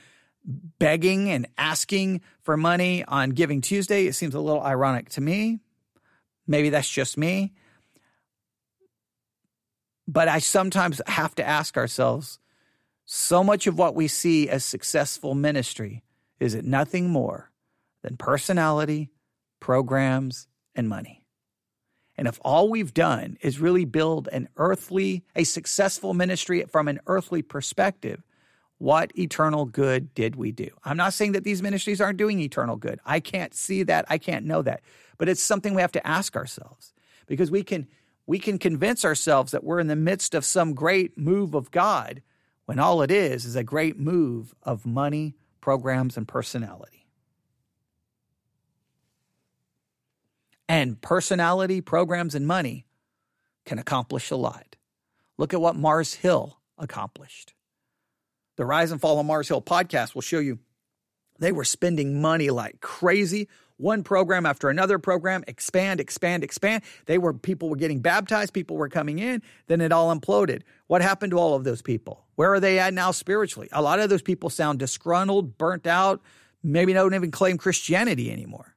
[0.44, 4.06] begging and asking for money on Giving Tuesday.
[4.06, 5.60] It seems a little ironic to me.
[6.46, 7.52] Maybe that's just me.
[10.06, 12.38] But I sometimes have to ask ourselves
[13.06, 16.02] so much of what we see as successful ministry
[16.40, 17.50] is it nothing more
[18.02, 19.10] than personality,
[19.60, 21.24] programs, and money?
[22.16, 27.00] And if all we've done is really build an earthly, a successful ministry from an
[27.06, 28.22] earthly perspective,
[28.78, 30.68] what eternal good did we do?
[30.84, 33.00] I'm not saying that these ministries aren't doing eternal good.
[33.04, 34.04] I can't see that.
[34.08, 34.82] I can't know that.
[35.18, 36.92] But it's something we have to ask ourselves
[37.26, 37.86] because we can
[38.26, 42.22] we can convince ourselves that we're in the midst of some great move of God
[42.64, 47.06] when all it is is a great move of money, programs, and personality.
[50.66, 52.86] And personality, programs, and money
[53.66, 54.76] can accomplish a lot.
[55.36, 57.52] Look at what Mars Hill accomplished.
[58.56, 60.58] The Rise and Fall of Mars Hill podcast will show you
[61.38, 66.82] they were spending money like crazy one program after another program, expand, expand, expand.
[67.06, 70.62] They were people were getting baptized, people were coming in, then it all imploded.
[70.86, 72.24] What happened to all of those people?
[72.36, 73.68] Where are they at now spiritually?
[73.72, 76.22] A lot of those people sound disgruntled, burnt out,
[76.62, 78.74] maybe don't even claim Christianity anymore.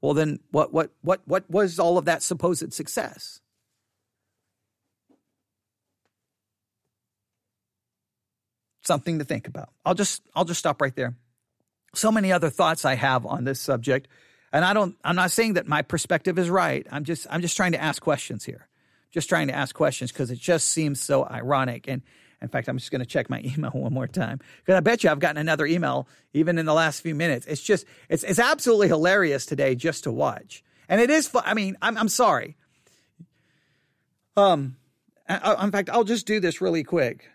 [0.00, 3.40] Well then what what what what was all of that supposed success?
[8.82, 9.70] Something to think about.
[9.84, 11.14] I'll just I'll just stop right there
[11.96, 14.08] so many other thoughts I have on this subject.
[14.52, 16.86] And I don't I'm not saying that my perspective is right.
[16.90, 18.68] I'm just I'm just trying to ask questions here.
[19.10, 21.86] Just trying to ask questions because it just seems so ironic.
[21.88, 22.02] And
[22.40, 25.02] in fact, I'm just going to check my email one more time because I bet
[25.02, 27.46] you I've gotten another email even in the last few minutes.
[27.46, 30.62] It's just it's it's absolutely hilarious today just to watch.
[30.88, 32.56] And it is I mean, I'm I'm sorry.
[34.36, 34.76] Um
[35.28, 37.30] in fact, I'll just do this really quick.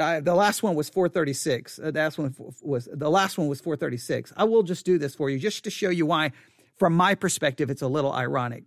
[0.00, 1.78] I, the last one was 436.
[1.78, 4.32] Uh, last one was the last one was 436.
[4.36, 6.32] I will just do this for you just to show you why,
[6.76, 8.64] from my perspective, it's a little ironic.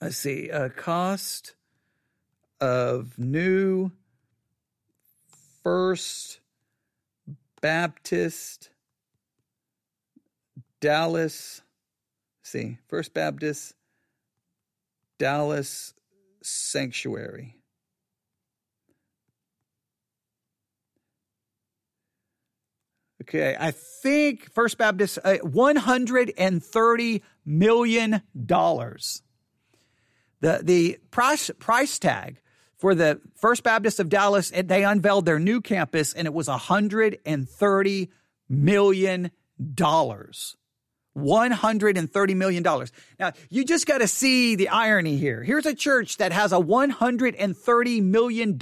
[0.00, 1.54] Let's see, uh, cost
[2.60, 3.90] of new
[5.62, 6.40] First
[7.60, 8.70] Baptist
[10.80, 11.62] Dallas.
[12.42, 13.74] See, First Baptist
[15.18, 15.94] Dallas
[16.42, 17.56] Sanctuary.
[23.24, 29.22] Okay, I think First Baptist uh, one hundred and thirty million dollars.
[30.40, 32.42] The the price price tag
[32.76, 37.18] for the First Baptist of Dallas, they unveiled their new campus, and it was hundred
[37.24, 38.10] and thirty
[38.46, 39.30] million
[39.74, 40.56] dollars.
[41.16, 42.62] $130 million.
[43.18, 45.42] Now, you just got to see the irony here.
[45.42, 48.58] Here's a church that has a $130 million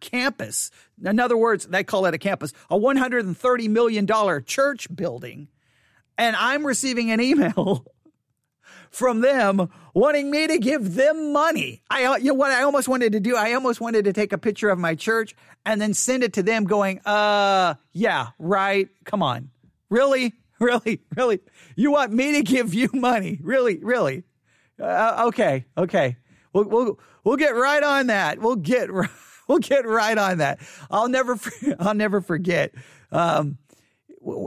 [0.00, 0.70] campus.
[1.04, 5.48] In other words, they call it a campus, a $130 million church building.
[6.18, 7.86] And I'm receiving an email
[8.90, 11.82] from them wanting me to give them money.
[11.88, 13.36] I, you know what I almost wanted to do?
[13.36, 15.34] I almost wanted to take a picture of my church
[15.64, 18.88] and then send it to them going, uh, yeah, right.
[19.04, 19.50] Come on.
[19.88, 20.34] Really?
[20.72, 21.00] Really?
[21.16, 21.40] Really?
[21.74, 23.40] You want me to give you money?
[23.42, 23.78] Really?
[23.82, 24.22] Really?
[24.80, 25.64] Uh, okay.
[25.76, 26.16] Okay.
[26.52, 28.38] We'll, we'll, we'll get right on that.
[28.38, 28.88] We'll get,
[29.48, 30.60] we'll get right on that.
[30.88, 31.36] I'll never,
[31.80, 32.72] I'll never forget.
[33.10, 33.58] Um,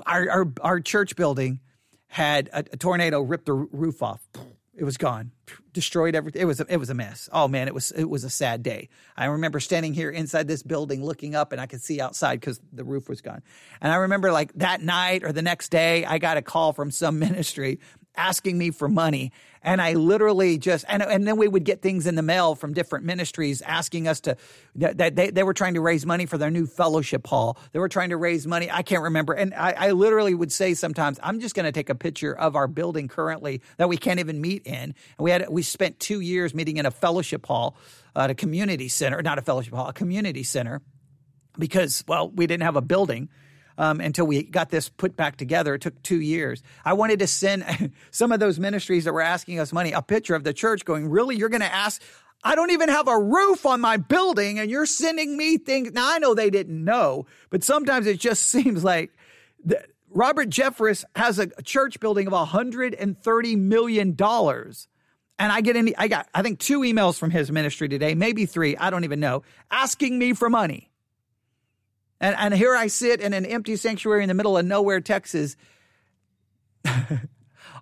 [0.05, 1.59] our, our, our church building
[2.07, 4.25] had a, a tornado rip the roof off.
[4.77, 5.31] It was gone,
[5.71, 6.41] destroyed everything.
[6.41, 7.29] It was a, it was a mess.
[7.31, 8.89] Oh man, it was it was a sad day.
[9.15, 12.59] I remember standing here inside this building, looking up, and I could see outside because
[12.73, 13.41] the roof was gone.
[13.79, 16.91] And I remember like that night or the next day, I got a call from
[16.91, 17.79] some ministry
[18.17, 19.31] asking me for money.
[19.61, 22.73] And I literally just, and, and then we would get things in the mail from
[22.73, 24.37] different ministries asking us to,
[24.75, 27.57] that they, they were trying to raise money for their new fellowship hall.
[27.71, 28.69] They were trying to raise money.
[28.69, 29.33] I can't remember.
[29.33, 32.55] And I, I literally would say sometimes, I'm just going to take a picture of
[32.55, 34.73] our building currently that we can't even meet in.
[34.75, 37.75] And we had, we spent two years meeting in a fellowship hall
[38.15, 40.81] at a community center, not a fellowship hall, a community center
[41.57, 43.29] because, well, we didn't have a building
[43.77, 45.75] um, until we got this put back together.
[45.75, 46.63] It took two years.
[46.83, 50.35] I wanted to send some of those ministries that were asking us money a picture
[50.35, 51.35] of the church going, Really?
[51.35, 52.01] You're going to ask?
[52.43, 55.91] I don't even have a roof on my building and you're sending me things.
[55.93, 59.11] Now, I know they didn't know, but sometimes it just seems like
[59.65, 64.15] that Robert Jeffress has a church building of $130 million.
[65.37, 68.45] And I get any, I got, I think two emails from his ministry today, maybe
[68.45, 70.89] three, I don't even know, asking me for money.
[72.21, 75.55] And, and here I sit in an empty sanctuary in the middle of nowhere, Texas.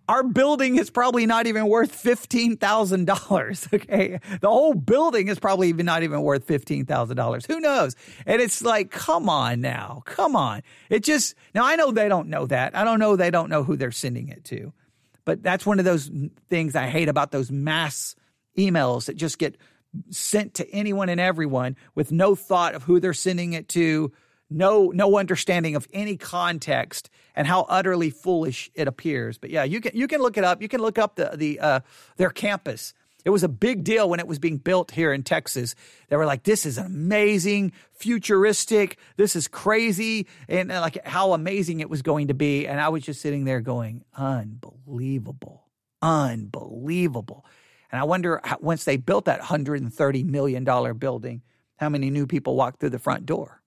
[0.09, 3.73] Our building is probably not even worth $15,000.
[3.73, 4.19] Okay.
[4.41, 7.47] The whole building is probably even not even worth $15,000.
[7.47, 7.95] Who knows?
[8.25, 10.03] And it's like, come on now.
[10.05, 10.61] Come on.
[10.89, 12.75] It just, now I know they don't know that.
[12.75, 13.15] I don't know.
[13.15, 14.73] They don't know who they're sending it to.
[15.25, 16.11] But that's one of those
[16.49, 18.15] things I hate about those mass
[18.57, 19.57] emails that just get
[20.09, 24.11] sent to anyone and everyone with no thought of who they're sending it to,
[24.53, 29.37] no no understanding of any context and how utterly foolish it appears.
[29.37, 30.61] But yeah, you can you can look it up.
[30.61, 31.79] You can look up the the uh,
[32.17, 32.93] their campus.
[33.25, 35.75] It was a big deal when it was being built here in Texas.
[36.09, 41.79] They were like, this is amazing, futuristic, this is crazy, and uh, like how amazing
[41.79, 42.67] it was going to be.
[42.67, 45.69] And I was just sitting there going, unbelievable,
[46.01, 47.45] unbelievable.
[47.91, 50.65] And I wonder how, once they built that $130 million
[50.97, 51.43] building,
[51.77, 53.62] how many new people walked through the front door?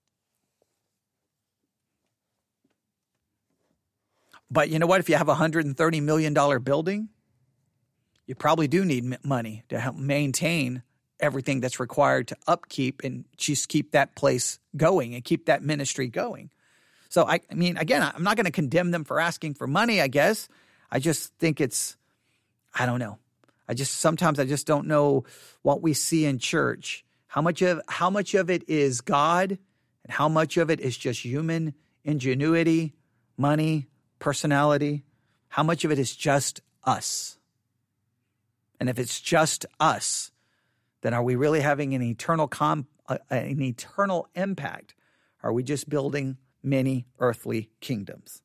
[4.50, 5.00] But you know what?
[5.00, 7.08] If you have a $130 million building,
[8.26, 10.82] you probably do need money to help maintain
[11.18, 16.08] everything that's required to upkeep and just keep that place going and keep that ministry
[16.08, 16.50] going.
[17.08, 20.00] So, I, I mean, again, I'm not going to condemn them for asking for money,
[20.00, 20.48] I guess.
[20.90, 21.96] I just think it's,
[22.74, 23.18] I don't know.
[23.68, 25.24] I just sometimes I just don't know
[25.62, 27.04] what we see in church.
[27.26, 30.96] How much of how much of it is God and how much of it is
[30.96, 31.74] just human
[32.04, 32.94] ingenuity,
[33.36, 33.88] money,
[34.18, 35.04] personality?
[35.48, 37.38] How much of it is just us?
[38.78, 40.30] And if it's just us,
[41.02, 44.94] then are we really having an eternal com- uh, an eternal impact?
[45.42, 48.42] Are we just building many earthly kingdoms?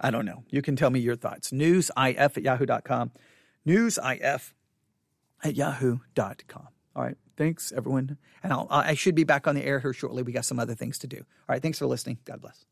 [0.00, 0.44] I don't know.
[0.50, 1.50] You can tell me your thoughts.
[1.50, 3.12] Newsif at yahoo.com.
[3.66, 4.52] Newsif
[5.42, 6.68] at yahoo.com.
[6.96, 7.18] All right.
[7.36, 8.18] Thanks, everyone.
[8.42, 10.24] And I'll, I should be back on the air here shortly.
[10.24, 11.18] We got some other things to do.
[11.18, 11.62] All right.
[11.62, 12.18] Thanks for listening.
[12.24, 12.64] God bless.